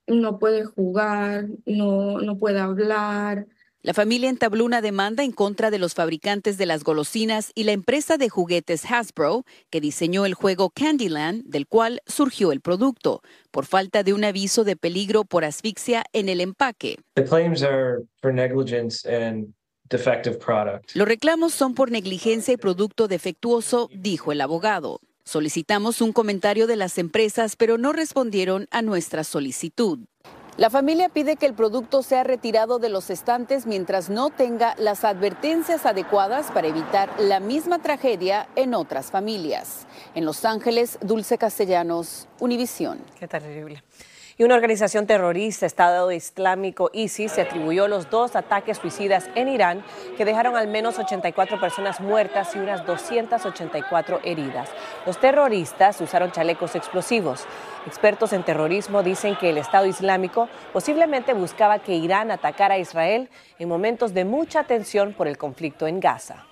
no 0.08 0.40
puede 0.40 0.64
jugar, 0.64 1.48
no, 1.66 2.22
no 2.22 2.38
puede 2.38 2.60
hablar, 2.60 3.48
la 3.86 3.94
familia 3.94 4.32
entabló 4.32 4.66
una 4.66 4.82
demanda 4.82 5.24
en 5.24 5.32
contra 5.32 5.70
de 5.70 5.78
los 5.78 5.94
fabricantes 5.94 6.58
de 6.58 6.66
las 6.66 6.84
golosinas 6.84 7.52
y 7.54 7.66
la 7.66 7.72
empresa 7.72 8.18
de 8.18 8.30
juguetes 8.30 8.84
Hasbro, 8.90 9.46
que 9.70 9.80
diseñó 9.80 10.26
el 10.26 10.34
juego 10.34 10.72
Candyland, 10.72 11.44
del 11.46 11.68
cual 11.68 12.02
surgió 12.08 12.52
el 12.52 12.62
producto, 12.62 13.22
por 13.52 13.68
falta 13.68 14.02
de 14.02 14.14
un 14.14 14.24
aviso 14.24 14.64
de 14.64 14.76
peligro 14.76 15.24
por 15.24 15.46
asfixia 15.46 16.04
en 16.14 16.30
el 16.30 16.42
empaque. 16.42 16.98
Los 20.96 21.08
reclamos 21.08 21.54
son 21.54 21.76
por 21.76 21.92
negligencia 21.92 22.56
y 22.56 22.58
producto 22.58 23.08
defectuoso, 23.08 23.88
dijo 23.94 24.32
el 24.32 24.42
abogado. 24.42 25.00
Solicitamos 25.26 26.02
un 26.02 26.12
comentario 26.12 26.66
de 26.66 26.76
las 26.76 26.98
empresas, 26.98 27.56
pero 27.56 27.78
no 27.78 27.94
respondieron 27.94 28.66
a 28.72 28.82
nuestra 28.82 29.24
solicitud. 29.24 30.00
La 30.58 30.70
familia 30.70 31.10
pide 31.10 31.36
que 31.36 31.46
el 31.46 31.54
producto 31.54 32.02
sea 32.02 32.24
retirado 32.24 32.80
de 32.80 32.88
los 32.88 33.10
estantes 33.10 33.66
mientras 33.66 34.10
no 34.10 34.30
tenga 34.30 34.74
las 34.78 35.04
advertencias 35.04 35.86
adecuadas 35.86 36.50
para 36.50 36.68
evitar 36.68 37.10
la 37.20 37.42
misma 37.42 37.80
tragedia 37.80 38.48
en 38.56 38.74
otras 38.74 39.12
familias. 39.12 39.86
En 40.14 40.24
Los 40.24 40.46
Ángeles, 40.46 40.98
Dulce 41.02 41.38
Castellanos, 41.38 42.30
Univisión. 42.40 43.00
Qué 43.20 43.28
terrible 43.28 43.84
y 44.38 44.44
una 44.44 44.56
organización 44.56 45.08
terrorista, 45.08 45.66
Estado 45.66 46.12
Islámico 46.12 46.90
ISIS, 46.92 47.32
se 47.32 47.42
atribuyó 47.42 47.88
los 47.88 48.10
dos 48.10 48.36
ataques 48.36 48.78
suicidas 48.78 49.30
en 49.36 49.48
Irán 49.48 49.84
que 50.18 50.26
dejaron 50.26 50.58
al 50.58 50.68
menos 50.68 51.00
84 51.00 51.60
personas 51.60 52.02
muertas 52.02 52.54
y 52.56 52.60
unas 52.60 52.86
284 52.86 54.20
heridas. 54.24 54.70
Los 55.06 55.20
terroristas 55.20 56.02
usaron 56.02 56.32
chalecos 56.32 56.76
explosivos. 56.76 57.46
Expertos 57.88 58.34
en 58.34 58.44
terrorismo 58.44 59.04
dicen 59.04 59.38
que 59.38 59.52
el 59.52 59.58
Estado 59.58 59.86
Islámico 59.86 60.50
posiblemente 60.74 61.34
buscaba 61.34 61.80
que 61.80 61.96
Irán 61.96 62.30
atacara 62.30 62.76
a 62.76 62.80
Israel 62.80 63.30
en 63.58 63.70
momentos 63.70 64.14
de 64.14 64.26
mucha 64.26 64.66
tensión 64.66 65.14
por 65.14 65.30
el 65.30 65.38
conflicto 65.38 65.88
en 65.88 66.02
Gaza. 66.02 66.46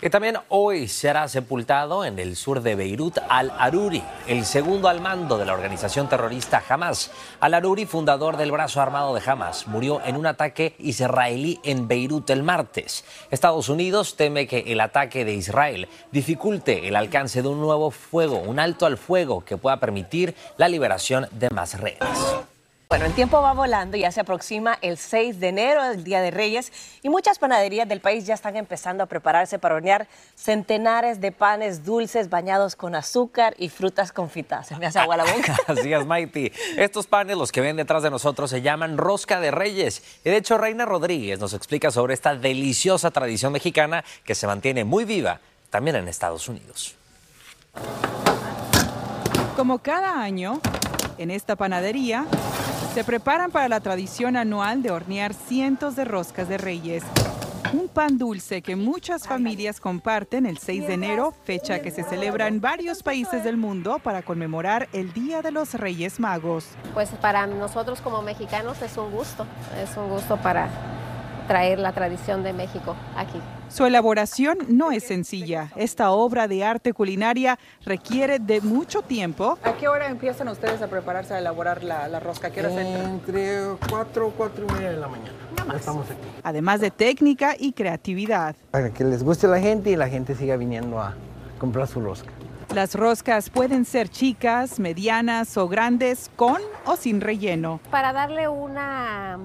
Y 0.00 0.10
también 0.10 0.36
hoy 0.48 0.86
será 0.86 1.26
sepultado 1.26 2.04
en 2.04 2.20
el 2.20 2.36
sur 2.36 2.62
de 2.62 2.76
Beirut 2.76 3.18
al-Aruri, 3.28 4.00
el 4.28 4.44
segundo 4.44 4.88
al 4.88 5.00
mando 5.00 5.38
de 5.38 5.44
la 5.44 5.54
organización 5.54 6.08
terrorista 6.08 6.62
Hamas. 6.68 7.10
Al-Aruri, 7.40 7.84
fundador 7.84 8.36
del 8.36 8.52
brazo 8.52 8.80
armado 8.80 9.12
de 9.12 9.22
Hamas, 9.28 9.66
murió 9.66 10.00
en 10.04 10.14
un 10.14 10.26
ataque 10.26 10.76
israelí 10.78 11.58
en 11.64 11.88
Beirut 11.88 12.30
el 12.30 12.44
martes. 12.44 13.04
Estados 13.32 13.68
Unidos 13.68 14.14
teme 14.14 14.46
que 14.46 14.60
el 14.68 14.80
ataque 14.80 15.24
de 15.24 15.34
Israel 15.34 15.88
dificulte 16.12 16.86
el 16.86 16.94
alcance 16.94 17.42
de 17.42 17.48
un 17.48 17.60
nuevo 17.60 17.90
fuego, 17.90 18.38
un 18.38 18.60
alto 18.60 18.86
al 18.86 18.98
fuego 18.98 19.44
que 19.44 19.56
pueda 19.56 19.80
permitir 19.80 20.36
la 20.58 20.68
liberación 20.68 21.26
de 21.32 21.50
más 21.50 21.76
rehenes. 21.80 22.38
Bueno, 22.88 23.04
el 23.04 23.12
tiempo 23.12 23.42
va 23.42 23.52
volando, 23.52 23.98
ya 23.98 24.10
se 24.10 24.20
aproxima 24.20 24.78
el 24.80 24.96
6 24.96 25.40
de 25.40 25.48
enero, 25.48 25.84
el 25.84 26.04
Día 26.04 26.22
de 26.22 26.30
Reyes, 26.30 26.72
y 27.02 27.10
muchas 27.10 27.38
panaderías 27.38 27.86
del 27.86 28.00
país 28.00 28.24
ya 28.24 28.32
están 28.32 28.56
empezando 28.56 29.04
a 29.04 29.06
prepararse 29.06 29.58
para 29.58 29.74
hornear 29.74 30.08
centenares 30.34 31.20
de 31.20 31.30
panes 31.30 31.84
dulces 31.84 32.30
bañados 32.30 32.76
con 32.76 32.94
azúcar 32.94 33.54
y 33.58 33.68
frutas 33.68 34.10
confitadas. 34.10 34.68
Se 34.68 34.76
me 34.78 34.86
hace 34.86 35.00
agua 35.00 35.18
la 35.18 35.24
boca. 35.24 35.54
Así 35.66 35.92
es, 35.92 36.06
Mighty. 36.06 36.50
Estos 36.78 37.06
panes, 37.06 37.36
los 37.36 37.52
que 37.52 37.60
ven 37.60 37.76
detrás 37.76 38.02
de 38.02 38.08
nosotros, 38.08 38.48
se 38.48 38.62
llaman 38.62 38.96
rosca 38.96 39.38
de 39.38 39.50
reyes. 39.50 40.02
Y 40.24 40.30
de 40.30 40.38
hecho, 40.38 40.56
Reina 40.56 40.86
Rodríguez 40.86 41.38
nos 41.38 41.52
explica 41.52 41.90
sobre 41.90 42.14
esta 42.14 42.36
deliciosa 42.36 43.10
tradición 43.10 43.52
mexicana 43.52 44.02
que 44.24 44.34
se 44.34 44.46
mantiene 44.46 44.84
muy 44.84 45.04
viva 45.04 45.40
también 45.68 45.96
en 45.96 46.08
Estados 46.08 46.48
Unidos. 46.48 46.94
Como 49.56 49.80
cada 49.80 50.22
año, 50.22 50.62
en 51.18 51.30
esta 51.30 51.56
panadería 51.56 52.26
se 52.98 53.04
preparan 53.04 53.52
para 53.52 53.68
la 53.68 53.78
tradición 53.78 54.36
anual 54.36 54.82
de 54.82 54.90
hornear 54.90 55.32
cientos 55.32 55.94
de 55.94 56.04
roscas 56.04 56.48
de 56.48 56.58
reyes. 56.58 57.04
Un 57.72 57.86
pan 57.86 58.18
dulce 58.18 58.60
que 58.60 58.74
muchas 58.74 59.28
familias 59.28 59.78
comparten 59.78 60.46
el 60.46 60.58
6 60.58 60.88
de 60.88 60.94
enero, 60.94 61.32
fecha 61.44 61.78
que 61.78 61.92
se 61.92 62.02
celebra 62.02 62.48
en 62.48 62.60
varios 62.60 63.04
países 63.04 63.44
del 63.44 63.56
mundo 63.56 64.00
para 64.00 64.22
conmemorar 64.22 64.88
el 64.92 65.12
Día 65.12 65.42
de 65.42 65.52
los 65.52 65.74
Reyes 65.74 66.18
Magos. 66.18 66.70
Pues 66.92 67.10
para 67.10 67.46
nosotros 67.46 68.00
como 68.00 68.20
mexicanos 68.20 68.82
es 68.82 68.96
un 68.96 69.12
gusto, 69.12 69.46
es 69.80 69.96
un 69.96 70.08
gusto 70.08 70.36
para, 70.38 70.68
traer 71.48 71.78
la 71.80 71.92
tradición 71.92 72.44
de 72.44 72.52
México 72.52 72.94
aquí. 73.16 73.40
Su 73.68 73.84
elaboración 73.84 74.58
no 74.68 74.92
es 74.92 75.04
sencilla. 75.04 75.70
Esta 75.76 76.10
obra 76.10 76.46
de 76.46 76.64
arte 76.64 76.92
culinaria 76.92 77.58
requiere 77.84 78.38
de 78.38 78.60
mucho 78.60 79.02
tiempo. 79.02 79.58
¿A 79.64 79.72
qué 79.72 79.88
hora 79.88 80.06
empiezan 80.08 80.48
ustedes 80.48 80.80
a 80.80 80.88
prepararse 80.88 81.34
a 81.34 81.38
elaborar 81.38 81.82
la, 81.82 82.20
rosca? 82.20 82.50
¿Qué 82.50 82.60
hora 82.60 82.70
Entre 82.70 83.60
4 83.90 84.32
4 84.36 84.66
y 84.66 84.72
media 84.72 84.90
de 84.90 84.96
la 84.96 85.08
mañana. 85.08 85.32
Ya 85.68 85.76
estamos 85.76 86.06
aquí. 86.10 86.20
Además 86.42 86.80
de 86.80 86.90
técnica 86.90 87.56
y 87.58 87.72
creatividad. 87.72 88.54
Para 88.70 88.90
que 88.90 89.04
les 89.04 89.22
guste 89.22 89.46
a 89.46 89.50
la 89.50 89.60
gente 89.60 89.90
y 89.90 89.96
la 89.96 90.08
gente 90.08 90.34
siga 90.34 90.56
viniendo 90.56 91.00
a 91.00 91.14
comprar 91.58 91.88
su 91.88 92.00
rosca. 92.00 92.30
Las 92.74 92.94
roscas 92.94 93.48
pueden 93.48 93.86
ser 93.86 94.10
chicas, 94.10 94.78
medianas 94.78 95.56
o 95.56 95.68
grandes, 95.68 96.30
con 96.36 96.60
o 96.84 96.96
sin 96.96 97.20
relleno. 97.20 97.80
Para 97.90 98.12
darle 98.12 98.46
una 98.48 99.38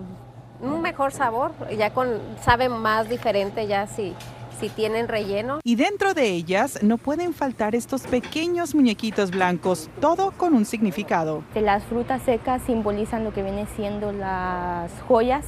un 0.64 0.82
mejor 0.82 1.12
sabor, 1.12 1.52
ya 1.78 1.94
con 1.94 2.20
sabe 2.42 2.70
más 2.70 3.10
diferente 3.10 3.68
ya 3.68 3.88
si 3.88 4.14
si 4.60 4.70
tienen 4.70 5.08
relleno. 5.08 5.60
Y 5.64 5.76
dentro 5.76 6.14
de 6.14 6.30
ellas 6.30 6.82
no 6.84 6.98
pueden 6.98 7.34
faltar 7.34 7.76
estos 7.76 8.04
pequeños 8.04 8.76
muñequitos 8.76 9.32
blancos, 9.32 9.90
todo 10.00 10.32
con 10.32 10.54
un 10.54 10.66
significado. 10.66 11.44
Las 11.56 11.84
frutas 11.84 12.22
secas 12.24 12.62
simbolizan 12.64 13.24
lo 13.24 13.34
que 13.34 13.44
viene 13.44 13.66
siendo 13.76 14.12
las 14.12 14.92
joyas 15.08 15.46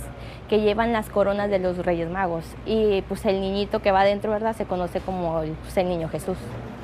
que 0.50 0.62
llevan 0.62 0.94
las 0.94 1.10
coronas 1.10 1.50
de 1.50 1.60
los 1.60 1.78
Reyes 1.78 2.10
Magos 2.10 2.46
y 2.66 3.02
pues 3.04 3.26
el 3.26 3.42
niñito 3.42 3.82
que 3.82 3.92
va 3.92 4.04
dentro, 4.04 4.32
¿verdad? 4.32 4.56
Se 4.56 4.66
conoce 4.66 5.00
como 5.00 5.42
el, 5.42 5.52
pues, 5.54 5.78
el 5.78 5.90
niño 5.90 6.10
Jesús. 6.10 6.38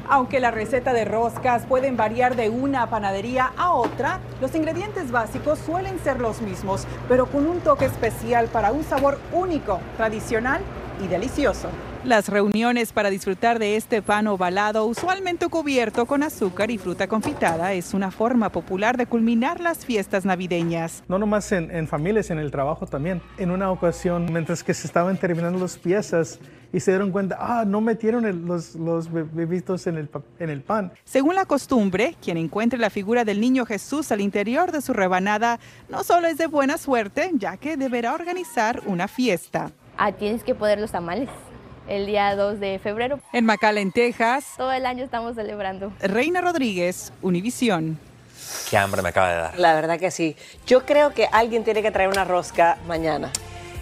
Aunque 0.10 0.40
la 0.40 0.52
receta 0.52 0.94
de 0.94 1.06
roscas 1.06 1.66
pueden 1.66 1.98
variar 1.98 2.36
de 2.36 2.50
una 2.50 2.90
panadería 2.90 3.54
a 3.58 3.72
otra, 3.72 4.20
los 4.42 4.54
ingredientes 4.56 5.12
básicos 5.12 5.60
suelen 5.60 6.00
ser 6.00 6.20
los 6.20 6.42
mismos, 6.42 6.86
pero 7.08 7.28
con 7.28 7.48
un 7.48 7.60
toque 7.62 7.86
especial 7.86 8.48
para 8.48 8.72
un 8.72 8.84
sabor 8.84 9.20
único, 9.32 9.80
tradicional 9.98 10.62
y 11.04 11.08
delicioso. 11.08 11.70
Las 12.04 12.30
reuniones 12.30 12.94
para 12.94 13.12
disfrutar 13.12 13.60
de 13.60 13.76
este 13.76 14.02
pan 14.02 14.26
ovalado, 14.26 14.88
usualmente 14.88 15.48
cubierto 15.50 16.08
con 16.08 16.24
azúcar 16.24 16.72
y 16.72 16.80
fruta 16.80 17.08
confitada, 17.08 17.74
es 17.74 17.94
una 17.94 18.10
forma 18.10 18.50
popular 18.50 18.98
de 18.98 19.06
culminar 19.06 19.60
las 19.60 19.86
fiestas 19.86 20.26
navideñas. 20.26 21.04
No 21.08 21.20
nomás 21.20 21.52
en, 21.52 21.88
familias, 21.88 22.32
en 22.32 22.40
el 22.40 22.50
trabajo 22.50 22.88
también. 22.88 23.22
En 23.38 23.52
una 23.52 23.70
ocasión, 23.70 24.34
mientras 24.34 24.64
que 24.64 24.74
se 24.74 24.88
estaban 24.88 25.16
terminando 25.18 25.60
las 25.60 25.78
piezas, 25.78 26.40
y 26.74 26.80
se 26.80 26.90
dieron 26.90 27.12
cuenta, 27.12 27.38
ah, 27.40 27.66
no 27.68 27.82
metieron 27.82 28.48
los, 28.48 28.74
los 28.76 29.12
bebitos 29.12 29.86
en 29.86 29.98
el, 29.98 30.10
en 30.40 30.50
el 30.50 30.62
pan. 30.62 30.92
Según 31.04 31.36
la 31.36 31.46
costumbre, 31.46 32.16
quien 32.20 32.38
encuentre 32.38 32.80
la 32.80 32.90
figura 32.90 33.26
del 33.26 33.40
niño 33.40 33.68
Jesús 33.68 34.12
al 34.12 34.22
interior 34.22 34.72
de 34.72 34.82
su 34.82 34.94
rebanada 34.94 35.60
no 35.88 36.04
solo 36.04 36.28
es 36.28 36.40
de 36.40 36.48
buena 36.48 36.80
suerte, 36.80 37.30
ya 37.36 37.58
que 37.58 37.78
deberá 37.78 38.16
organizar 38.16 38.82
una 38.88 39.08
fiesta. 39.08 39.72
Ah, 39.98 40.12
tienes 40.14 40.44
que 40.44 40.56
poner 40.56 40.80
los 40.80 40.92
tamales 40.92 41.30
el 41.88 42.06
día 42.06 42.36
2 42.36 42.60
de 42.60 42.80
febrero. 42.80 43.20
En 43.34 43.46
McAllen, 43.46 43.92
Texas. 43.92 44.46
Todo 44.58 44.72
el 44.72 44.86
año 44.86 45.04
estamos 45.04 45.36
celebrando. 45.36 45.92
Reina 46.00 46.42
Rodríguez, 46.42 47.12
Univisión. 47.22 48.00
Qué 48.70 48.78
hambre 48.78 49.02
me 49.02 49.10
acaba 49.10 49.30
de 49.30 49.36
dar. 49.36 49.60
La 49.60 49.74
verdad 49.74 50.00
que 50.00 50.12
sí. 50.12 50.36
Yo 50.66 50.86
creo 50.86 51.14
que 51.14 51.28
alguien 51.32 51.64
tiene 51.64 51.82
que 51.82 51.92
traer 51.92 52.10
una 52.10 52.24
rosca 52.24 52.78
mañana. 52.88 53.32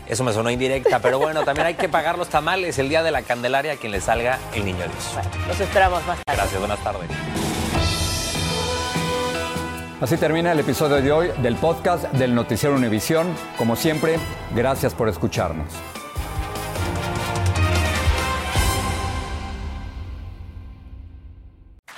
Eso 0.07 0.23
me 0.23 0.33
sonó 0.33 0.49
indirecta, 0.49 0.99
pero 0.99 1.19
bueno, 1.19 1.43
también 1.43 1.67
hay 1.67 1.75
que 1.75 1.88
pagar 1.88 2.17
los 2.17 2.29
tamales 2.29 2.79
el 2.79 2.89
día 2.89 3.03
de 3.03 3.12
la 3.12 3.21
Candelaria 3.21 3.73
a 3.73 3.75
quien 3.75 3.91
le 3.91 4.01
salga 4.01 4.39
el 4.55 4.65
niño 4.65 4.79
Dios. 4.79 5.12
Bueno, 5.13 5.29
los 5.47 5.59
esperamos 5.59 6.03
más 6.07 6.17
tarde. 6.23 6.35
Gracias, 6.35 6.59
buenas 6.59 6.83
tardes. 6.83 7.09
Así 10.01 10.17
termina 10.17 10.53
el 10.53 10.59
episodio 10.59 11.01
de 11.01 11.12
hoy 11.12 11.31
del 11.43 11.57
podcast 11.57 12.05
del 12.13 12.33
Noticiero 12.33 12.73
Univisión. 12.75 13.35
Como 13.57 13.75
siempre, 13.75 14.17
gracias 14.55 14.95
por 14.95 15.09
escucharnos. 15.09 15.67